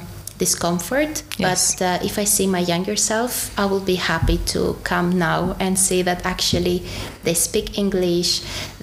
discomfort. 0.45 1.13
Yes. 1.37 1.75
But 1.75 1.81
uh, 1.85 2.07
if 2.09 2.13
I 2.23 2.25
see 2.35 2.47
my 2.57 2.63
younger 2.73 2.95
self, 3.11 3.31
I 3.63 3.65
will 3.71 3.85
be 3.93 3.97
happy 4.13 4.37
to 4.53 4.61
come 4.91 5.07
now 5.29 5.55
and 5.59 5.73
see 5.87 6.01
that 6.09 6.19
actually 6.33 6.77
they 7.25 7.35
speak 7.35 7.77
English, 7.83 8.29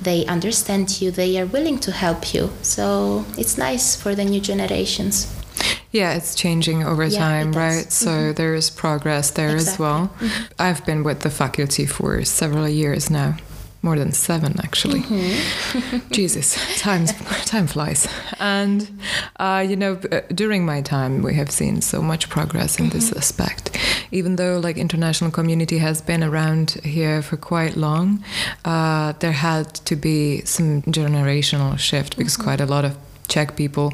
they 0.09 0.21
understand 0.37 0.85
you, 1.01 1.11
they 1.11 1.33
are 1.41 1.49
willing 1.57 1.79
to 1.87 1.91
help 2.05 2.21
you. 2.35 2.45
So 2.63 3.25
it's 3.37 3.57
nice 3.69 3.87
for 4.03 4.15
the 4.15 4.25
new 4.33 4.41
generations. 4.53 5.15
Yeah, 5.91 6.17
it's 6.19 6.35
changing 6.35 6.85
over 6.85 7.05
Yeah, 7.07 7.19
time. 7.19 7.47
Mm-hmm. 7.51 7.59
right? 7.67 7.89
So 7.93 8.33
there 8.33 8.55
is 8.55 8.71
progress 8.71 9.31
there 9.31 9.49
as 9.57 9.63
Exactly. 9.75 9.85
well. 9.85 10.03
I've 10.67 10.83
been 10.87 11.03
with 11.03 11.21
the 11.27 11.31
faculty 11.31 11.87
for 11.87 12.25
several 12.25 12.69
years 12.69 13.11
now. 13.11 13.31
More 13.81 13.97
than 13.97 14.11
seven, 14.13 14.57
actually. 14.61 15.03
Mm-hmm. 15.03 15.99
Jesus, 16.13 16.57
time 16.81 17.07
time 17.47 17.67
flies. 17.69 18.09
And 18.41 18.89
uh, 19.39 19.65
you 19.69 19.77
know, 19.77 19.99
uh, 20.11 20.21
during 20.35 20.67
my 20.67 20.83
time, 20.83 21.23
we 21.23 21.35
have 21.35 21.51
seen 21.51 21.81
so 21.81 22.03
much 22.03 22.29
progress 22.29 22.79
in 22.81 22.89
this 22.91 23.11
Mm-hmm. 23.11 23.19
aspect. 23.19 23.79
Even 24.11 24.37
though 24.37 24.59
like 24.59 24.77
international 24.81 25.31
community 25.31 25.79
has 25.79 26.03
been 26.03 26.25
around 26.25 26.73
here 26.85 27.23
for 27.23 27.37
quite 27.37 27.77
long, 27.77 28.25
uh, 28.65 29.13
there 29.21 29.33
had 29.33 29.73
to 29.87 29.95
be 29.97 30.43
some 30.45 30.83
generational 30.83 31.79
shift 31.79 32.17
because 32.17 32.35
Mm-hmm. 32.37 32.45
quite 32.49 32.61
a 32.61 32.67
lot 32.67 32.85
of 32.85 32.97
Czech 33.29 33.57
people, 33.57 33.93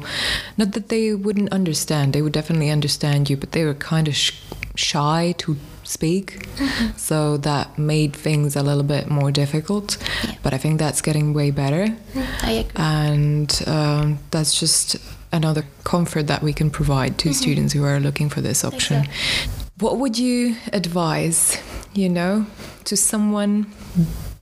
not 0.57 0.71
that 0.71 0.87
they 0.89 1.13
wouldn't 1.13 1.51
understand, 1.51 2.13
they 2.13 2.21
would 2.21 2.31
definitely 2.33 2.69
understand 2.71 3.29
you, 3.29 3.35
but 3.37 3.51
they 3.51 3.65
were 3.65 3.73
kind 3.75 4.07
of 4.07 4.15
sh- 4.15 4.31
shy 4.75 5.33
to 5.39 5.57
speak. 5.87 6.47
Mm-hmm. 6.57 6.97
So 6.97 7.37
that 7.37 7.77
made 7.77 8.15
things 8.15 8.55
a 8.55 8.63
little 8.63 8.83
bit 8.83 9.09
more 9.09 9.31
difficult. 9.31 9.97
Yeah. 10.23 10.35
But 10.43 10.53
I 10.53 10.57
think 10.57 10.79
that's 10.79 11.01
getting 11.01 11.33
way 11.33 11.51
better. 11.51 11.87
Mm-hmm. 11.87 12.45
I 12.45 12.51
agree. 12.51 12.71
And 12.75 13.63
um, 13.67 14.19
that's 14.31 14.59
just 14.59 14.97
another 15.31 15.65
comfort 15.83 16.27
that 16.27 16.41
we 16.41 16.53
can 16.53 16.69
provide 16.69 17.17
to 17.19 17.29
mm-hmm. 17.29 17.33
students 17.33 17.73
who 17.73 17.83
are 17.83 17.99
looking 17.99 18.29
for 18.29 18.41
this 18.41 18.63
option. 18.63 19.03
Exactly. 19.03 19.63
What 19.79 19.97
would 19.97 20.17
you 20.17 20.55
advise, 20.71 21.57
you 21.93 22.07
know, 22.07 22.45
to 22.85 22.95
someone 22.95 23.67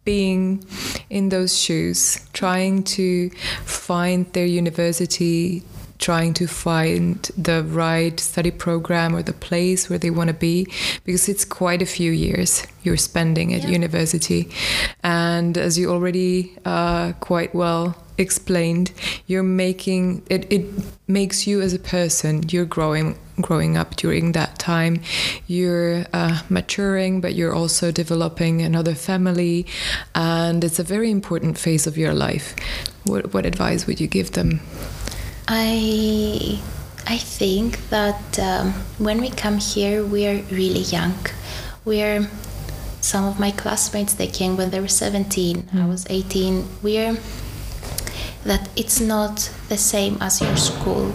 being 0.06 0.64
in 1.10 1.30
those 1.30 1.58
shoes, 1.58 2.20
trying 2.34 2.84
to 2.84 3.30
find 3.66 4.32
their 4.34 4.46
university, 4.46 5.64
trying 6.08 6.34
to 6.34 6.46
find 6.48 7.16
the 7.38 7.64
right 7.64 8.20
study 8.20 8.52
program 8.52 9.16
or 9.16 9.24
the 9.24 9.38
place 9.50 9.82
where 9.90 10.00
they 10.00 10.12
want 10.20 10.28
to 10.30 10.34
be? 10.50 10.68
Because 11.06 11.30
it's 11.32 11.46
quite 11.46 11.82
a 11.82 11.86
few 11.98 12.12
years 12.12 12.52
you're 12.84 12.98
spending 13.12 13.54
at 13.54 13.62
Yeah. 13.64 13.70
university. 13.80 14.42
And 15.04 15.58
as 15.58 15.78
you 15.80 15.86
already 15.96 16.36
uh, 16.66 17.14
quite 17.30 17.52
well 17.56 17.96
explained, 18.18 18.92
you're 19.30 19.50
making 19.66 20.22
it, 20.30 20.42
it 20.52 20.64
makes 21.08 21.48
you 21.48 21.62
as 21.62 21.74
a 21.74 21.80
person, 21.80 22.44
you're 22.52 22.70
growing 22.78 23.16
growing 23.42 23.78
up 23.82 23.96
during 23.96 24.34
that 24.34 24.60
time 24.60 25.02
you're 25.48 26.06
uh, 26.14 26.36
maturing 26.50 27.20
but 27.20 27.34
you're 27.34 27.56
also 27.62 27.92
developing 27.92 28.62
another 28.62 28.94
family 28.94 29.66
and 30.14 30.64
it's 30.64 30.78
a 30.78 30.84
very 30.84 31.10
important 31.10 31.58
phase 31.58 31.88
of 31.88 31.98
your 31.98 32.14
life 32.14 32.54
what, 33.06 33.34
what 33.34 33.44
advice 33.44 33.88
would 33.88 34.00
you 34.00 34.06
give 34.08 34.30
them 34.34 34.60
I 35.48 36.62
I 37.06 37.18
think 37.18 37.90
that 37.90 38.40
um, 38.40 38.74
when 38.98 39.20
we 39.20 39.30
come 39.30 39.58
here, 39.58 40.06
we 40.06 40.26
are 40.26 40.42
really 40.52 40.82
young. 40.82 41.16
We're 41.84 42.30
some 43.02 43.26
of 43.26 43.40
my 43.40 43.52
classmates 43.52 44.14
they 44.14 44.28
came 44.28 44.56
when 44.56 44.70
they 44.70 44.80
were 44.80 44.88
17. 44.88 45.70
I 45.74 45.86
was 45.86 46.06
18. 46.10 46.66
We're 46.82 47.18
that 48.46 48.70
it's 48.76 49.00
not 49.00 49.52
the 49.70 49.78
same 49.78 50.18
as 50.22 50.42
your 50.42 50.56
school. 50.56 51.14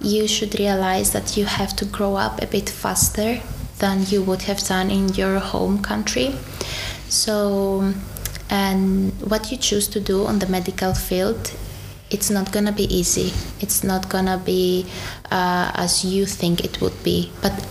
You 0.00 0.26
should 0.26 0.58
realize 0.58 1.12
that 1.12 1.36
you 1.36 1.44
have 1.44 1.76
to 1.76 1.84
grow 1.84 2.16
up 2.16 2.42
a 2.42 2.46
bit 2.46 2.70
faster 2.70 3.40
than 3.78 4.06
you 4.06 4.22
would 4.22 4.42
have 4.42 4.60
done 4.66 4.90
in 4.90 5.10
your 5.10 5.38
home 5.38 5.82
country. 5.82 6.34
So, 7.08 7.92
and 8.48 9.12
what 9.20 9.50
you 9.50 9.58
choose 9.58 9.88
to 9.88 10.00
do 10.00 10.26
on 10.26 10.38
the 10.38 10.46
medical 10.46 10.94
field 10.94 11.52
it's 12.10 12.30
not 12.30 12.52
gonna 12.52 12.72
be 12.72 12.84
easy. 12.94 13.32
It's 13.60 13.82
not 13.84 14.08
gonna 14.08 14.38
be 14.38 14.86
uh, 15.30 15.70
as 15.74 16.04
you 16.04 16.26
think 16.26 16.64
it 16.64 16.80
would 16.80 17.02
be. 17.02 17.30
But 17.40 17.66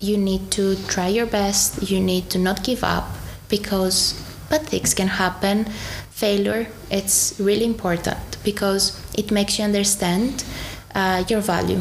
you 0.00 0.16
need 0.16 0.50
to 0.52 0.76
try 0.86 1.08
your 1.08 1.26
best. 1.26 1.90
You 1.90 2.00
need 2.00 2.30
to 2.30 2.38
not 2.38 2.62
give 2.64 2.84
up 2.84 3.08
because 3.48 4.14
bad 4.50 4.62
things 4.66 4.94
can 4.94 5.08
happen. 5.08 5.66
Failure, 6.10 6.68
it's 6.90 7.34
really 7.38 7.64
important 7.64 8.36
because 8.44 9.00
it 9.16 9.30
makes 9.30 9.58
you 9.58 9.64
understand 9.64 10.44
uh, 10.94 11.24
your 11.28 11.40
value. 11.40 11.80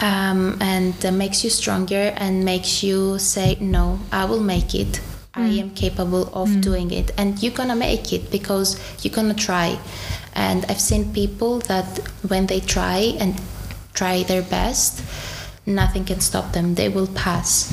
Um, 0.00 0.58
and 0.60 0.94
uh, 1.06 1.12
makes 1.12 1.44
you 1.44 1.50
stronger 1.50 2.12
and 2.16 2.44
makes 2.44 2.82
you 2.82 3.18
say 3.18 3.56
no 3.60 4.00
i 4.10 4.24
will 4.24 4.40
make 4.40 4.74
it 4.74 5.00
i 5.34 5.46
am 5.46 5.70
capable 5.70 6.28
of 6.34 6.60
doing 6.60 6.90
it. 6.90 7.10
And 7.16 7.40
you're 7.42 7.54
gonna 7.54 7.76
make 7.76 8.12
it 8.12 8.30
because 8.30 8.78
you're 9.02 9.14
gonna 9.14 9.34
try. 9.34 9.78
And 10.34 10.64
i've 10.68 10.80
seen 10.80 11.12
people 11.12 11.58
that 11.60 11.98
when 12.28 12.46
they 12.46 12.60
try 12.60 13.16
and 13.20 13.40
try 13.94 14.22
their 14.24 14.42
best 14.42 15.02
nothing 15.66 16.04
can 16.04 16.20
stop 16.20 16.52
them. 16.52 16.74
They 16.74 16.88
will 16.88 17.06
pass. 17.08 17.72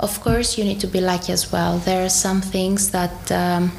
Of 0.00 0.20
course 0.20 0.56
you 0.58 0.64
need 0.64 0.80
to 0.80 0.86
be 0.86 1.00
lucky 1.00 1.32
as 1.32 1.52
well. 1.52 1.78
There 1.78 2.04
are 2.04 2.08
some 2.08 2.40
things 2.40 2.90
that 2.90 3.30
um, 3.30 3.70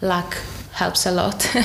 luck 0.00 0.36
helps 0.72 1.06
a 1.06 1.10
lot. 1.10 1.48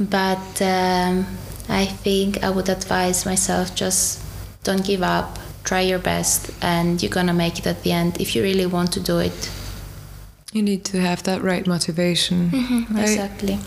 But 0.00 0.62
um, 0.62 1.26
i 1.68 1.84
think 1.84 2.42
i 2.42 2.50
would 2.50 2.68
advise 2.68 3.24
myself 3.26 3.74
just 3.74 4.20
don't 4.64 4.84
give 4.84 5.02
up. 5.02 5.38
Try 5.62 5.82
your 5.82 5.98
best 5.98 6.50
and 6.62 7.02
you're 7.02 7.12
gonna 7.12 7.34
make 7.34 7.58
it 7.58 7.66
at 7.66 7.82
the 7.82 7.92
end 7.92 8.20
if 8.20 8.34
you 8.34 8.42
really 8.42 8.66
want 8.66 8.92
to 8.92 9.00
do 9.00 9.18
it 9.18 9.50
you 10.52 10.62
need 10.62 10.84
to 10.84 11.00
have 11.00 11.22
that 11.22 11.42
right 11.42 11.66
motivation 11.66 12.50
right? 12.90 13.02
exactly 13.08 13.58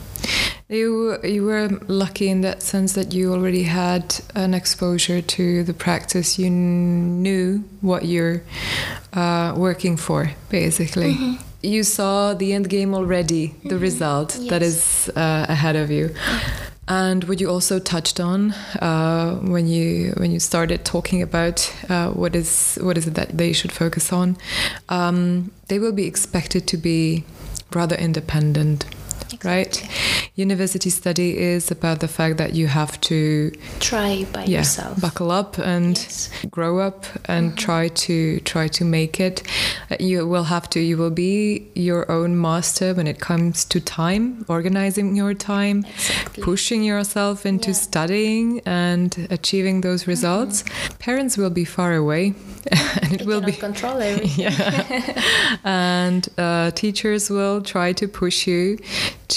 You 0.69 1.17
you 1.24 1.43
were 1.46 1.67
lucky 1.88 2.28
in 2.30 2.41
that 2.41 2.63
sense 2.63 2.93
that 2.93 3.13
you 3.13 3.34
already 3.34 3.63
had 3.63 4.04
an 4.36 4.54
exposure 4.54 5.22
to 5.22 5.63
the 5.63 5.74
practice. 5.74 6.39
You 6.41 6.50
knew 6.50 7.63
what 7.82 8.02
you're 8.06 8.41
uh, 9.13 9.54
working 9.58 9.98
for, 9.98 10.32
basically. 10.50 11.13
You 11.62 11.84
saw 11.84 12.34
the 12.34 12.54
end 12.54 12.67
game 12.69 12.96
already, 12.96 13.54
the 13.69 13.78
result 13.78 14.30
that 14.50 14.62
Yes. 14.62 14.72
is 14.74 15.10
uh, 15.15 15.46
ahead 15.50 15.76
of 15.76 15.89
you. 15.91 16.10
And 16.88 17.24
what 17.26 17.39
you 17.39 17.50
also 17.50 17.80
touched 17.80 18.19
on 18.19 18.52
uh, 18.82 19.36
when 19.38 19.67
you 19.67 20.13
when 20.17 20.32
you 20.32 20.39
started 20.39 20.84
talking 20.84 21.22
about 21.22 21.74
uh, 21.89 22.10
what 22.10 22.36
is 22.36 22.78
what 22.82 22.98
is 22.98 23.08
it 23.08 23.13
that 23.15 23.38
they 23.38 23.54
should 23.54 23.72
focus 23.72 24.12
on, 24.12 24.36
um, 24.89 25.52
they 25.69 25.80
will 25.80 25.93
be 25.93 26.06
expected 26.06 26.67
to 26.67 26.78
be 26.78 27.24
rather 27.74 27.96
independent, 27.96 28.86
right? 29.46 29.82
University 30.36 30.89
study 30.89 31.38
is 31.38 31.72
about 31.72 32.00
the 32.02 32.08
fact 32.08 32.38
that 32.38 32.54
you 32.54 32.67
have 32.67 33.00
to 33.02 33.52
try 33.80 34.26
by 34.34 34.43
yeah, 34.43 34.60
yourself 34.60 35.00
buckle 35.00 35.32
up 35.32 35.58
and 35.60 35.98
Yes. 35.98 36.30
grow 36.52 36.80
up 36.80 37.06
and 37.26 37.58
try 37.58 37.88
to 37.88 38.39
try 38.41 38.67
to 38.67 38.84
make 38.84 39.19
it. 39.22 39.41
You 39.99 40.27
will 40.27 40.45
have 40.45 40.69
to. 40.71 40.79
You 40.79 40.97
will 40.97 41.12
be 41.12 41.67
your 41.75 42.10
own 42.12 42.39
master 42.39 42.93
when 42.93 43.08
it 43.08 43.19
comes 43.19 43.65
to 43.65 43.79
time, 43.79 44.45
organizing 44.47 45.15
your 45.15 45.34
time, 45.34 45.86
Exactly. 45.95 46.43
pushing 46.43 46.84
yourself 46.84 47.45
into 47.45 47.69
Yeah. 47.69 47.75
studying 47.89 48.62
and 48.65 49.27
achieving 49.29 49.82
those 49.82 50.08
results. 50.08 50.63
Parents 50.99 51.38
will 51.38 51.49
be 51.49 51.65
far 51.65 51.93
away, 51.93 52.34
and 53.01 53.13
it 53.13 53.21
you 53.21 53.27
will 53.27 53.41
be 53.41 53.51
control 53.51 53.97
everything 54.01 54.45
yeah. 54.45 55.58
and 55.63 56.27
uh, 56.38 56.71
teachers 56.71 57.29
will 57.29 57.62
try 57.62 57.93
to 57.93 58.08
push 58.08 58.47
you 58.47 58.77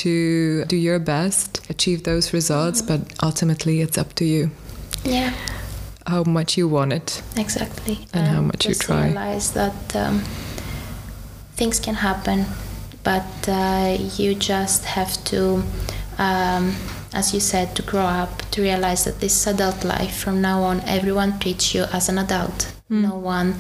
to 0.02 0.64
do 0.66 0.76
your 0.76 0.98
best, 0.98 1.60
achieve 1.70 2.02
those 2.04 2.32
results, 2.32 2.82
but 2.82 3.00
ultimately 3.22 3.80
it's 3.80 3.98
up 3.98 4.14
to 4.14 4.24
you 4.24 4.50
yeah 5.04 5.32
how 6.06 6.22
much 6.24 6.56
you 6.56 6.68
want 6.68 6.92
it. 6.92 7.22
exactly. 7.36 8.06
And 8.12 8.26
how 8.26 8.40
much 8.42 8.66
you 8.66 8.74
try. 8.74 8.96
just 8.96 9.06
realize 9.06 9.52
that 9.52 9.96
um, 9.96 10.20
things 11.56 11.80
can 11.80 11.94
happen 11.94 12.46
but 13.06 13.48
uh, 13.48 13.96
you 14.16 14.34
just 14.34 14.84
have 14.84 15.12
to 15.24 15.62
um, 16.18 16.74
as 17.12 17.32
you 17.32 17.38
said 17.38 17.76
to 17.76 17.82
grow 17.82 18.08
up 18.22 18.42
to 18.50 18.60
realize 18.60 19.04
that 19.04 19.20
this 19.20 19.34
is 19.36 19.46
adult 19.46 19.84
life 19.84 20.16
from 20.16 20.40
now 20.40 20.62
on 20.64 20.80
everyone 20.80 21.38
treats 21.38 21.72
you 21.72 21.84
as 21.92 22.08
an 22.08 22.18
adult. 22.18 22.72
No 22.88 23.14
one 23.14 23.54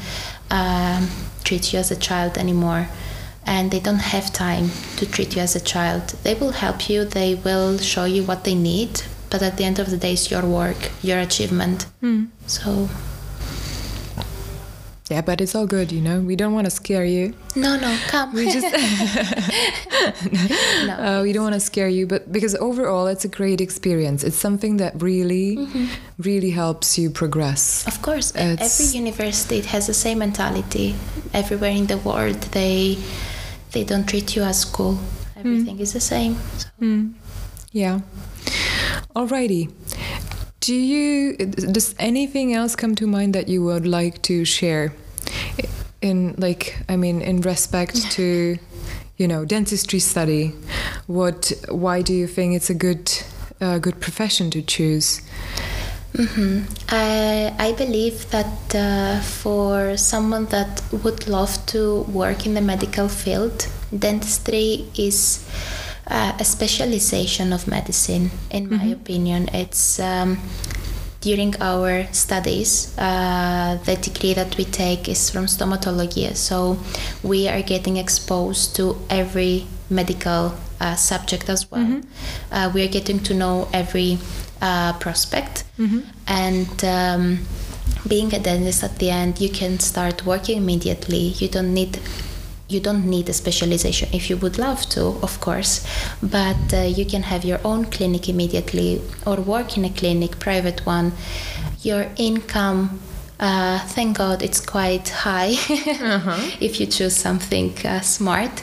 um, 0.50 1.08
treats 1.44 1.72
you 1.72 1.78
as 1.78 1.90
a 1.92 1.96
child 1.96 2.36
anymore. 2.38 2.88
And 3.46 3.70
they 3.70 3.78
don't 3.78 4.06
have 4.14 4.32
time 4.32 4.70
to 4.96 5.06
treat 5.06 5.36
you 5.36 5.42
as 5.42 5.54
a 5.54 5.60
child. 5.60 6.08
They 6.24 6.34
will 6.34 6.50
help 6.50 6.90
you. 6.90 7.04
They 7.04 7.36
will 7.36 7.78
show 7.78 8.04
you 8.04 8.24
what 8.24 8.42
they 8.42 8.56
need 8.56 9.02
but 9.36 9.42
at 9.42 9.58
the 9.58 9.64
end 9.64 9.78
of 9.78 9.90
the 9.90 9.98
day 9.98 10.14
it's 10.14 10.30
your 10.30 10.46
work 10.46 10.90
your 11.02 11.18
achievement 11.18 11.84
hmm. 12.00 12.24
so 12.46 12.88
Yeah, 15.08 15.22
but 15.22 15.40
it's 15.40 15.54
all 15.54 15.68
good, 15.68 15.92
you 15.92 16.00
know. 16.00 16.18
We 16.18 16.34
don't 16.34 16.52
want 16.52 16.66
to 16.66 16.70
scare 16.82 17.04
you. 17.04 17.32
No, 17.54 17.78
no, 17.78 17.96
come. 18.08 18.34
We 18.34 18.50
just 18.50 18.66
no. 20.88 20.94
uh, 20.98 21.20
we 21.22 21.32
don't 21.32 21.44
want 21.44 21.54
to 21.54 21.60
scare 21.60 21.86
you, 21.86 22.08
but 22.08 22.32
because 22.32 22.56
overall 22.56 23.06
it's 23.06 23.24
a 23.24 23.28
great 23.28 23.60
experience. 23.60 24.24
It's 24.24 24.36
something 24.36 24.78
that 24.78 25.00
really, 25.00 25.58
mm-hmm. 25.58 25.86
really 26.18 26.50
helps 26.50 26.98
you 26.98 27.10
progress. 27.10 27.86
of 27.86 28.02
course, 28.02 28.34
It's- 28.34 28.80
every 28.80 28.98
university 28.98 29.60
has 29.60 29.86
the 29.86 29.94
same 29.94 30.18
mentality. 30.18 30.96
Everywhere 31.32 31.76
in 31.82 31.86
the 31.86 31.98
world, 31.98 32.40
they 32.50 32.98
they 33.70 33.84
don't 33.84 34.08
treat 34.10 34.34
you 34.34 34.42
as 34.42 34.58
school. 34.66 34.94
Hmm. 34.94 35.38
Everything 35.38 35.78
is 35.78 35.92
the 35.92 36.00
same. 36.00 36.34
So, 36.58 36.68
hmm. 36.80 37.12
Yeah. 37.76 38.00
Alrighty. 39.16 39.72
Do 40.60 40.74
you 40.74 41.36
does 41.36 41.94
anything 41.98 42.52
else 42.52 42.76
come 42.76 42.94
to 42.96 43.06
mind 43.06 43.34
that 43.34 43.48
you 43.48 43.64
would 43.64 43.86
like 43.86 44.20
to 44.22 44.44
share? 44.44 44.92
In 46.02 46.34
like, 46.36 46.76
I 46.86 46.96
mean, 46.96 47.22
in 47.22 47.40
respect 47.40 48.10
to, 48.12 48.58
you 49.16 49.26
know, 49.26 49.46
dentistry 49.46 50.00
study, 50.00 50.52
what? 51.06 51.50
Why 51.70 52.02
do 52.02 52.12
you 52.12 52.26
think 52.26 52.56
it's 52.56 52.68
a 52.68 52.74
good, 52.74 53.10
uh, 53.58 53.78
good 53.78 54.00
profession 54.00 54.50
to 54.50 54.60
choose? 54.60 55.22
mhm. 56.12 56.64
I 56.90 57.54
I 57.58 57.72
believe 57.72 58.30
that 58.30 58.74
uh, 58.74 59.20
for 59.22 59.96
someone 59.96 60.44
that 60.46 60.82
would 60.92 61.26
love 61.26 61.56
to 61.72 62.02
work 62.12 62.44
in 62.44 62.52
the 62.52 62.60
medical 62.60 63.08
field, 63.08 63.66
dentistry 63.98 64.84
is 64.94 65.40
uh, 66.06 66.32
a 66.38 66.44
specialization 66.44 67.52
of 67.52 67.66
medicine. 67.66 68.30
In 68.50 68.70
my 68.70 68.84
opinion, 68.86 69.48
it's. 69.52 69.98
Um, 70.00 70.38
during 71.26 71.60
our 71.60 72.06
studies, 72.12 72.96
uh, 72.98 73.78
the 73.84 73.96
degree 73.96 74.32
that 74.34 74.56
we 74.56 74.64
take 74.64 75.08
is 75.08 75.28
from 75.28 75.46
stomatology. 75.46 76.32
So 76.36 76.78
we 77.24 77.48
are 77.48 77.62
getting 77.62 77.96
exposed 77.96 78.76
to 78.76 78.96
every 79.10 79.66
medical 79.90 80.54
uh, 80.80 80.94
subject 80.94 81.48
as 81.48 81.68
well. 81.68 81.84
Mm-hmm. 81.84 82.54
Uh, 82.54 82.70
we 82.72 82.84
are 82.84 82.88
getting 82.88 83.18
to 83.20 83.34
know 83.34 83.68
every 83.72 84.18
uh, 84.62 84.92
prospect. 85.00 85.64
Mm-hmm. 85.78 86.00
And 86.28 86.84
um, 86.84 87.46
being 88.06 88.32
a 88.32 88.38
dentist 88.38 88.84
at 88.84 88.98
the 88.98 89.10
end, 89.10 89.40
you 89.40 89.50
can 89.50 89.80
start 89.80 90.24
working 90.24 90.58
immediately. 90.58 91.34
You 91.40 91.48
don't 91.48 91.74
need 91.74 91.98
you 92.68 92.80
don't 92.80 93.04
need 93.04 93.28
a 93.28 93.32
specialization 93.32 94.08
if 94.12 94.28
you 94.28 94.36
would 94.38 94.58
love 94.58 94.82
to, 94.90 95.02
of 95.22 95.40
course, 95.40 95.86
but 96.22 96.74
uh, 96.74 96.82
you 96.82 97.06
can 97.06 97.22
have 97.22 97.44
your 97.44 97.60
own 97.64 97.84
clinic 97.84 98.28
immediately 98.28 99.00
or 99.24 99.36
work 99.36 99.76
in 99.76 99.84
a 99.84 99.90
clinic, 99.90 100.38
private 100.40 100.84
one. 100.84 101.12
Your 101.82 102.06
income, 102.16 103.00
uh, 103.38 103.78
thank 103.78 104.18
God, 104.18 104.42
it's 104.42 104.60
quite 104.60 105.08
high 105.08 105.54
if 106.60 106.80
you 106.80 106.86
choose 106.86 107.14
something 107.14 107.76
uh, 107.84 108.00
smart, 108.00 108.62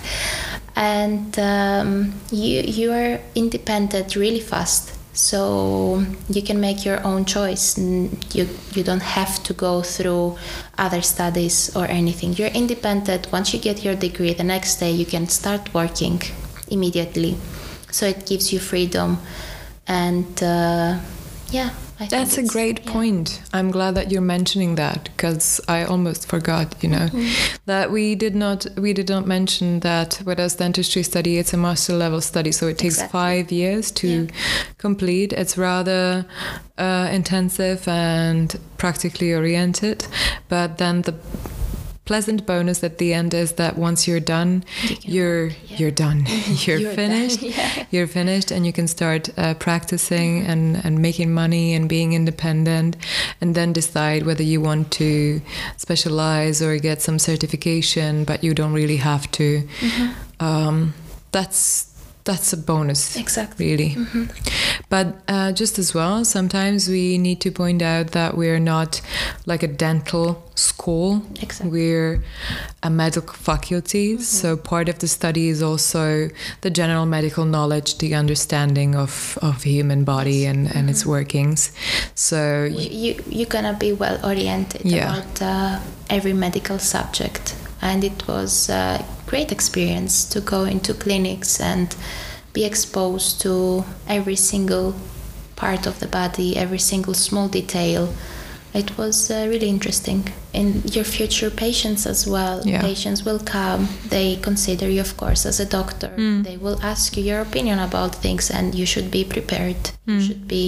and 0.76 1.38
um, 1.40 2.14
you 2.32 2.62
you 2.62 2.92
are 2.92 3.20
independent 3.36 4.16
really 4.16 4.42
fast. 4.42 4.98
So 5.14 6.04
you 6.28 6.42
can 6.42 6.60
make 6.60 6.84
your 6.84 7.00
own 7.06 7.26
choice. 7.26 7.78
You 7.78 8.50
you 8.74 8.84
don't 8.84 9.04
have 9.04 9.44
to 9.44 9.54
go 9.54 9.84
through 9.84 10.38
other 10.78 11.02
studies 11.02 11.76
or 11.76 11.86
anything. 11.86 12.34
You're 12.34 12.50
independent. 12.54 13.32
Once 13.32 13.54
you 13.54 13.60
get 13.62 13.84
your 13.84 13.96
degree, 13.96 14.34
the 14.34 14.44
next 14.44 14.80
day 14.80 14.92
you 14.92 15.06
can 15.06 15.28
start 15.28 15.72
working 15.74 16.22
immediately. 16.68 17.38
So 17.92 18.08
it 18.08 18.26
gives 18.26 18.52
you 18.52 18.60
freedom, 18.60 19.20
and 19.88 20.42
uh, 20.42 20.98
yeah, 21.52 21.70
I 22.00 22.08
That's 22.08 22.38
a 22.38 22.44
great 22.44 22.80
yeah. 22.86 22.92
point. 22.92 23.42
I'm 23.54 23.70
glad 23.72 23.96
that 23.96 24.12
you're 24.12 24.22
mentioning 24.22 24.76
that 24.76 25.04
because 25.04 25.62
I 25.68 25.84
almost 25.86 26.28
forgot, 26.28 26.76
you 26.84 26.90
know, 26.90 27.08
Mm-hmm. 27.08 27.56
that 27.66 27.92
we 27.92 28.16
did 28.16 28.36
not 28.36 28.66
we 28.78 28.94
did 28.94 29.10
not 29.10 29.28
mention 29.28 29.80
that 29.82 30.20
whereas 30.24 30.56
dentistry 30.56 31.04
study 31.04 31.38
it's 31.38 31.54
a 31.54 31.58
master 31.58 31.94
level 31.94 32.20
study, 32.22 32.52
so 32.52 32.68
it 32.68 32.78
takes 32.78 32.96
Exactly. 32.96 33.20
five 33.20 33.52
years 33.52 33.92
to 33.92 34.08
Yeah. 34.08 34.32
complete. 34.78 35.34
It's 35.34 35.58
rather 35.58 36.26
uh, 36.78 37.10
intensive 37.12 37.88
and 37.88 38.60
practically 38.78 39.34
oriented, 39.34 40.08
but 40.50 40.78
then 40.80 41.04
the 41.04 41.14
pleasant 42.06 42.46
bonus 42.46 42.84
at 42.84 42.98
the 42.98 43.14
end 43.14 43.34
is 43.34 43.54
that 43.54 43.78
once 43.78 44.08
you're 44.08 44.20
done, 44.20 44.64
you 44.84 44.98
you're 45.02 45.48
yeah. 45.48 45.78
you're 45.78 45.92
done. 45.92 46.26
you're, 46.66 46.78
You're 46.78 46.96
done, 46.96 46.96
finished. 46.96 47.42
yeah. 47.42 47.86
You're 47.92 48.08
finished, 48.08 48.52
and 48.52 48.66
you 48.66 48.74
can 48.74 48.88
start 48.88 49.30
uh, 49.38 49.54
practicing 49.56 50.42
and 50.46 50.84
and 50.84 51.00
making 51.00 51.34
money 51.34 51.74
and 51.74 51.88
being 51.88 52.14
independent, 52.14 52.98
and 53.42 53.56
then 53.56 53.74
decide 53.74 54.26
whether 54.26 54.44
you 54.44 54.62
want 54.62 54.92
to 54.94 55.42
specialize 55.78 56.62
or 56.62 56.78
get 56.78 57.02
some 57.02 57.20
certification, 57.20 58.24
but 58.26 58.44
you 58.44 58.54
don't 58.54 58.74
really 58.74 58.98
have 58.98 59.30
to. 59.32 59.68
Um, 60.40 60.94
that's 61.32 61.93
that's 62.26 62.54
a 62.54 62.58
bonus 62.58 63.16
Exactly. 63.18 63.66
really. 63.72 63.98
But 64.90 65.16
uh, 65.28 65.52
just 65.52 65.78
as 65.80 65.94
well, 65.94 66.24
sometimes 66.24 66.88
we 66.88 67.18
need 67.18 67.42
to 67.42 67.52
point 67.52 67.82
out 67.82 68.12
that 68.12 68.38
we're 68.38 68.60
not 68.60 69.02
like 69.46 69.62
a 69.64 69.68
dental 69.68 70.42
school. 70.56 71.22
Exactly. 71.42 71.70
We're 71.72 72.24
a 72.82 72.90
medical 72.90 73.34
faculty. 73.34 74.18
So 74.20 74.56
part 74.56 74.88
of 74.90 75.00
the 75.00 75.08
study 75.08 75.50
is 75.50 75.62
also 75.62 76.30
the 76.62 76.70
general 76.70 77.06
medical 77.06 77.44
knowledge, 77.46 77.98
the 77.98 78.16
understanding 78.16 78.96
of, 78.96 79.38
of 79.42 79.64
human 79.64 80.04
body 80.04 80.46
and, 80.46 80.74
and 80.76 80.90
its 80.90 81.06
workings. 81.06 81.72
So 82.16 82.66
you, 82.66 82.90
you 82.90 83.24
you're 83.30 83.50
gonna 83.50 83.74
be 83.74 83.94
well 83.94 84.20
oriented 84.26 84.86
Yeah. 84.86 85.18
about 85.18 85.42
uh, 85.42 85.80
every 86.10 86.34
medical 86.34 86.80
subject 86.80 87.56
and 87.84 88.04
it 88.04 88.20
was 88.28 88.70
a 88.70 89.04
great 89.30 89.52
experience 89.52 90.14
to 90.34 90.40
go 90.42 90.62
into 90.64 90.94
clinics 90.94 91.60
and 91.60 91.88
be 92.54 92.64
exposed 92.66 93.42
to 93.42 93.84
every 94.08 94.36
single 94.36 94.94
part 95.56 95.86
of 95.88 96.00
the 96.00 96.08
body 96.08 96.50
every 96.58 96.80
single 96.80 97.14
small 97.14 97.48
detail. 97.48 98.08
It 98.74 98.98
was 98.98 99.30
uh, 99.30 99.46
really 99.52 99.70
interesting. 99.70 100.22
And 100.54 100.96
your 100.96 101.06
future 101.06 101.52
patients 101.52 102.08
as 102.08 102.26
well. 102.28 102.62
Yeah. 102.66 102.82
patients 102.82 103.24
will 103.28 103.40
come. 103.40 103.88
They 104.10 104.38
consider 104.42 104.88
you 104.90 105.02
of 105.02 105.16
course 105.16 105.46
as 105.46 105.60
a 105.60 105.66
doctor. 105.66 106.10
Mm. 106.18 106.44
they 106.44 106.58
will 106.58 106.80
ask 106.82 107.16
you 107.18 107.24
your 107.24 107.42
opinion 107.42 107.78
about 107.80 108.16
things 108.16 108.50
and 108.52 108.74
you 108.74 108.86
should 108.86 109.10
be 109.12 109.24
prepared. 109.36 109.82
You 110.08 110.14
Mm. 110.18 110.28
should 110.28 110.48
be 110.48 110.66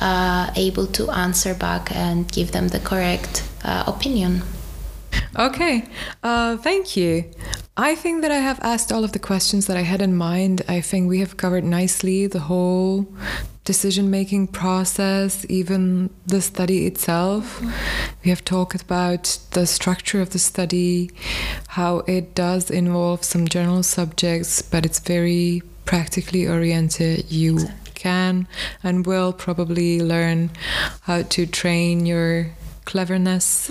uh, 0.00 0.44
able 0.66 0.86
to 0.98 1.02
answer 1.10 1.54
back 1.54 1.84
and 1.94 2.18
give 2.36 2.48
them 2.52 2.68
the 2.68 2.80
correct 2.90 3.42
uh, 3.64 3.84
opinion 3.94 4.42
Okay, 5.38 5.84
uh, 6.22 6.56
thank 6.56 6.96
you. 6.96 7.30
I 7.76 7.94
think 7.94 8.22
that 8.22 8.32
I 8.32 8.38
have 8.38 8.58
asked 8.60 8.92
all 8.92 9.04
of 9.04 9.12
the 9.12 9.18
questions 9.18 9.66
that 9.66 9.76
I 9.76 9.82
had 9.82 10.02
in 10.02 10.16
mind. 10.16 10.62
I 10.68 10.80
think 10.80 11.08
we 11.08 11.20
have 11.20 11.36
covered 11.36 11.64
nicely 11.64 12.26
the 12.26 12.40
whole 12.40 13.06
decision 13.64 14.10
making 14.10 14.48
process, 14.48 15.46
even 15.48 16.10
the 16.26 16.40
study 16.40 16.86
itself. 16.86 17.62
We 18.24 18.30
have 18.30 18.44
talked 18.44 18.82
about 18.82 19.38
the 19.50 19.66
structure 19.66 20.20
of 20.20 20.30
the 20.30 20.38
study, 20.38 21.10
how 21.68 21.98
it 22.06 22.34
does 22.34 22.70
involve 22.70 23.24
some 23.24 23.46
general 23.46 23.82
subjects, 23.82 24.62
but 24.62 24.84
it's 24.86 24.98
very 24.98 25.62
practically 25.84 26.48
oriented. 26.48 27.30
You 27.30 27.68
can 27.94 28.48
and 28.82 29.06
will 29.06 29.32
probably 29.32 30.00
learn 30.00 30.50
how 31.02 31.22
to 31.22 31.46
train 31.46 32.06
your 32.06 32.50
cleverness 32.88 33.70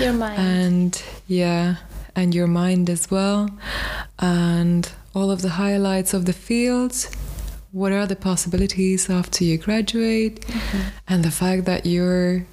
your 0.00 0.12
mind. 0.12 0.38
and 0.38 1.02
yeah 1.28 1.76
and 2.16 2.34
your 2.34 2.48
mind 2.48 2.90
as 2.90 3.08
well. 3.08 3.48
And 4.18 4.90
all 5.14 5.30
of 5.30 5.40
the 5.42 5.50
highlights 5.50 6.12
of 6.12 6.24
the 6.26 6.32
fields 6.32 7.08
what 7.72 7.92
are 7.92 8.04
the 8.04 8.16
possibilities 8.16 9.08
after 9.08 9.44
you 9.44 9.56
graduate? 9.56 10.44
And 11.06 11.24
the 11.24 11.30
fact 11.30 11.66
that 11.66 11.86
you're 11.86 12.44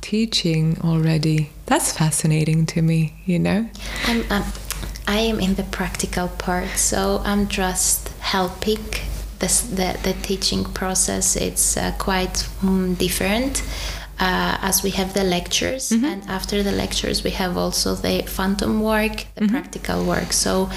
teaching 0.00 0.76
already. 0.82 1.50
That's 1.66 1.92
fascinating 1.92 2.66
to 2.66 2.82
me 2.82 3.14
you 3.24 3.38
know? 3.38 3.68
I'm, 4.06 4.24
I 5.06 5.20
am 5.20 5.38
in 5.38 5.54
the 5.54 5.62
practical 5.62 6.28
part 6.28 6.70
so 6.76 7.22
i'm 7.24 7.48
just 7.48 8.08
helping 8.18 8.84
this, 9.38 9.62
the, 9.62 9.98
the 10.02 10.14
teaching 10.22 10.64
process. 10.64 11.36
It's 11.36 11.76
uh, 11.76 11.94
quite 11.98 12.48
mm, 12.60 12.96
different 12.98 13.62
uh, 14.20 14.58
as 14.62 14.82
we 14.82 14.90
have 14.90 15.14
the 15.14 15.24
lectures 15.24 15.92
and 15.92 16.22
after 16.28 16.62
the 16.62 16.72
lectures 16.72 17.22
we 17.22 17.30
have 17.30 17.56
also 17.56 17.94
the 17.94 18.22
phantom 18.26 18.80
work 18.80 19.26
the 19.36 19.46
practical 19.48 20.04
work. 20.04 20.32
So 20.32 20.68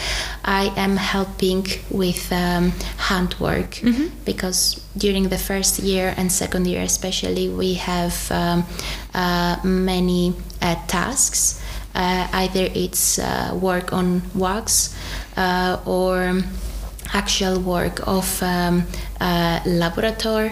i 0.45 0.71
am 0.75 0.97
helping 0.97 1.65
with 1.89 2.31
um, 2.31 2.71
handwork 2.97 3.79
because 4.25 4.81
during 4.97 5.29
the 5.29 5.37
first 5.37 5.79
year 5.79 6.13
and 6.17 6.31
second 6.31 6.67
year 6.67 6.81
especially 6.81 7.49
we 7.49 7.73
have 7.75 8.31
um, 8.31 8.63
uh, 9.13 9.57
many 9.63 10.33
uh, 10.61 10.75
tasks. 10.87 11.61
Uh, 11.93 12.25
either 12.33 12.69
it's 12.73 13.19
uh, 13.19 13.51
work 13.61 13.91
on 13.91 14.21
wax 14.33 14.95
uh, 15.35 15.77
or 15.85 16.41
actual 17.13 17.59
work 17.59 17.99
of 18.07 18.41
um, 18.43 18.83
uh, 19.19 19.59
laboratory 19.65 20.51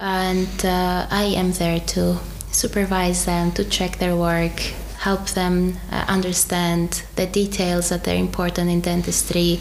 and 0.00 0.64
uh, 0.64 1.06
i 1.10 1.24
am 1.36 1.52
there 1.52 1.80
to 1.80 2.16
supervise 2.52 3.24
them 3.24 3.50
to 3.52 3.64
check 3.64 3.98
their 3.98 4.16
work 4.16 4.60
help 4.98 5.26
them 5.30 5.76
uh, 5.92 6.04
understand 6.08 7.02
the 7.16 7.26
details 7.26 7.88
that 7.90 8.08
are 8.08 8.14
important 8.14 8.70
in 8.70 8.80
dentistry 8.80 9.60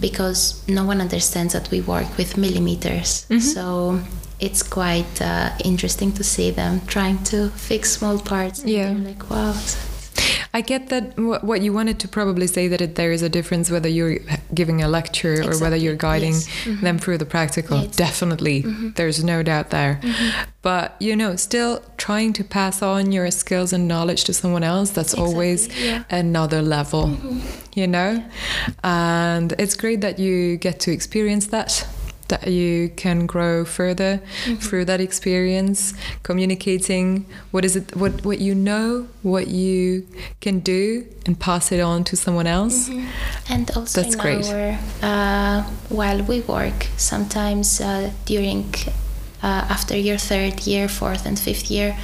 because 0.00 0.66
no 0.68 0.84
one 0.84 1.00
understands 1.00 1.52
that 1.52 1.70
we 1.70 1.80
work 1.80 2.16
with 2.16 2.36
millimeters. 2.36 3.26
So 3.54 4.00
it's 4.40 4.62
quite 4.62 5.22
uh, 5.22 5.50
interesting 5.64 6.12
to 6.14 6.24
see 6.24 6.50
them 6.50 6.80
trying 6.86 7.22
to 7.24 7.50
fix 7.50 7.92
small 7.92 8.18
parts. 8.18 8.64
Yeah. 8.64 8.90
like 8.90 9.30
wow 9.30 9.54
I 10.54 10.60
get 10.60 10.88
that 10.90 11.14
wh- 11.14 11.42
what 11.42 11.62
you 11.62 11.72
wanted 11.72 11.98
to 11.98 12.08
probably 12.08 12.46
say 12.46 12.68
that 12.68 12.80
it, 12.80 12.94
there 12.94 13.10
is 13.10 13.22
a 13.22 13.28
difference 13.28 13.70
whether 13.70 13.88
you're 13.88 14.18
giving 14.54 14.82
a 14.82 14.88
lecture 14.88 15.42
or 15.42 15.58
whether 15.58 15.74
you're 15.76 15.96
guiding 15.96 16.34
yes. 16.34 16.48
Mhm. 16.64 16.80
them 16.80 16.98
through 16.98 17.18
the 17.18 17.26
practical. 17.26 17.78
Yeah, 17.78 17.84
exactly. 17.84 18.04
Definitely, 18.04 18.62
mm-hmm. 18.62 18.88
there's 18.94 19.24
no 19.24 19.42
doubt 19.42 19.70
there. 19.70 19.98
Mm-hmm. 20.00 20.50
But 20.62 20.94
you 21.00 21.16
know, 21.16 21.34
still 21.36 21.82
trying 21.96 22.32
to 22.34 22.44
pass 22.44 22.82
on 22.82 23.10
your 23.10 23.30
skills 23.32 23.72
and 23.72 23.88
knowledge 23.88 24.24
to 24.24 24.32
someone 24.32 24.62
else, 24.62 24.90
that's 24.90 25.14
always 25.14 25.68
yeah. 25.76 26.04
another 26.08 26.62
level, 26.62 27.08
mm-hmm. 27.08 27.40
you 27.74 27.86
know? 27.88 28.24
And 28.84 29.52
it's 29.58 29.74
great 29.74 30.00
that 30.02 30.18
you 30.18 30.56
get 30.56 30.78
to 30.80 30.92
experience 30.92 31.48
that. 31.48 31.86
That 32.34 32.50
you 32.50 32.88
can 32.96 33.26
grow 33.26 33.64
further 33.64 34.20
through 34.64 34.84
that 34.86 35.00
experience, 35.00 35.94
communicating 36.22 37.26
what 37.52 37.64
is 37.64 37.76
it, 37.76 37.94
what 37.94 38.24
what 38.24 38.38
you 38.40 38.54
know, 38.54 39.06
what 39.22 39.46
you 39.48 40.06
can 40.40 40.58
do, 40.60 41.06
and 41.26 41.38
pass 41.38 41.70
it 41.70 41.80
on 41.80 42.02
to 42.04 42.16
someone 42.16 42.48
else. 42.58 42.90
And 43.48 43.70
also 43.76 44.02
That's 44.02 44.14
in 44.16 44.20
great. 44.20 44.46
our 44.46 44.78
uh, 45.02 45.62
while 45.90 46.20
we 46.30 46.40
work, 46.40 46.78
sometimes 46.96 47.80
uh, 47.80 48.10
during 48.26 48.74
uh, 49.42 49.74
after 49.76 49.96
your 49.96 50.18
third 50.18 50.66
year, 50.66 50.88
fourth, 50.88 51.26
and 51.26 51.38
fifth 51.38 51.70
year, 51.70 51.96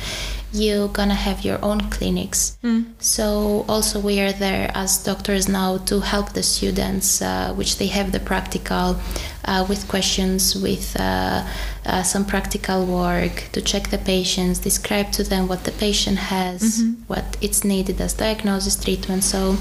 you're 0.53 0.89
gonna 0.89 1.15
have 1.15 1.45
your 1.45 1.59
own 1.65 1.81
clinics. 1.91 2.59
So 2.99 3.65
also 3.69 4.01
we 4.01 4.21
are 4.21 4.33
there 4.33 4.71
as 4.75 5.03
doctors 5.05 5.49
now 5.49 5.79
to 5.87 6.01
help 6.01 6.33
the 6.33 6.43
students, 6.43 7.23
uh, 7.23 7.55
which 7.55 7.79
they 7.79 7.87
have 7.87 8.13
the 8.13 8.21
practical, 8.21 8.97
uh, 9.45 9.65
with 9.69 9.87
questions, 9.89 10.55
with 10.57 10.97
uh, 11.01 11.47
uh, 11.87 12.03
some 12.03 12.25
practical 12.25 12.85
work 12.85 13.45
to 13.53 13.61
check 13.63 13.89
the 13.91 13.99
patients, 13.99 14.59
describe 14.59 15.13
to 15.13 15.23
them 15.23 15.49
what 15.49 15.65
the 15.65 15.73
patient 15.73 16.19
has, 16.19 16.83
what 17.07 17.37
it's 17.41 17.65
needed 17.65 18.01
as 18.01 18.15
diagnosis, 18.15 18.77
treatment. 18.77 19.25
So 19.25 19.57